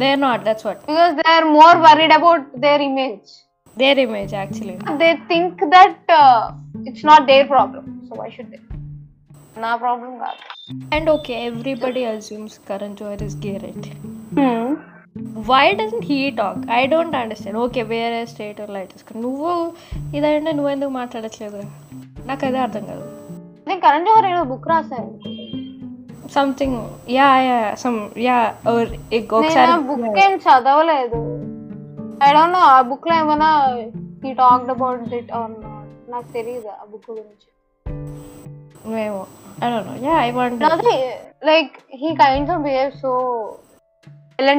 [0.03, 3.31] they not that's what because they are more worried about their image
[3.77, 6.11] their image actually they think that
[6.89, 8.61] it's not their problem so why should they
[9.65, 10.41] నా problem కాదు.
[10.97, 13.89] And okay everybody assumes Karan Johar is gay right
[15.51, 19.51] why doesn't he talk I don't understand okay వేరే state light నువ్వు
[20.17, 21.61] ఇదంటే నువ్వెందుకు మాట్లాడట్లేదు?
[22.27, 23.05] నాకు అదే అర్థం కాదు.
[23.69, 25.13] నేను కరణ్ జోహర్ ఏదో బుక్ రాశారు
[26.29, 26.79] something
[27.11, 28.39] yeah yeah some yeah
[29.39, 31.21] ఒకసారి బుక్ ఏం చదవలేదు.
[32.27, 33.51] ఐ డోంట్ నో ఆ బుక్లో ఏమైనా
[34.29, 35.33] ఈ టాక్డ్ అబౌట్ ఇట్
[36.11, 37.49] నాకు తెలియదు ఆ బుక్ గురించి.
[38.97, 39.21] మేము
[39.65, 40.65] I don't know yeah I want
[41.51, 41.73] like
[42.03, 43.13] he kinds of behave so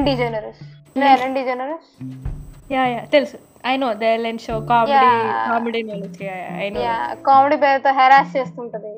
[0.04, 0.62] dangerous
[0.98, 1.88] Ellen dangerous
[2.72, 3.36] yeah yeah తెలుసు.
[3.66, 5.12] I know the Ellen show comedy.
[5.50, 6.22] Comedy knowledge
[6.62, 6.80] I know
[7.28, 8.92] comedy పేరుతో harass చేస్తుంటది.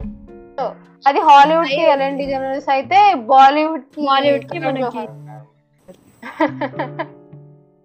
[0.56, 0.64] So
[1.06, 1.82] అది హాలీవుడ్కి
[2.16, 5.06] dangerous అయితే బాలీవుడ్కి Bollywood కి మనకి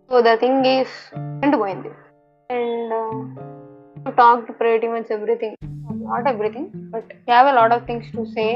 [0.09, 0.97] so the thing is
[1.43, 1.91] end పోయింది.
[2.55, 2.95] And
[4.17, 4.51] talk
[4.95, 5.55] much everything.
[6.09, 8.51] Not everything but you have a lot of things to say.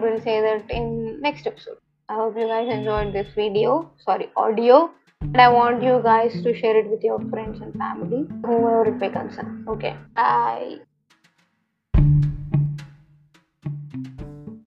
[0.00, 0.84] We'll say that in
[1.26, 1.78] next episode.
[2.10, 4.90] I hope you guys enjoyed this video sorry audio.
[5.22, 8.96] And i want you guys to share it with your friends and family whoever it
[9.02, 10.89] may concern okay bye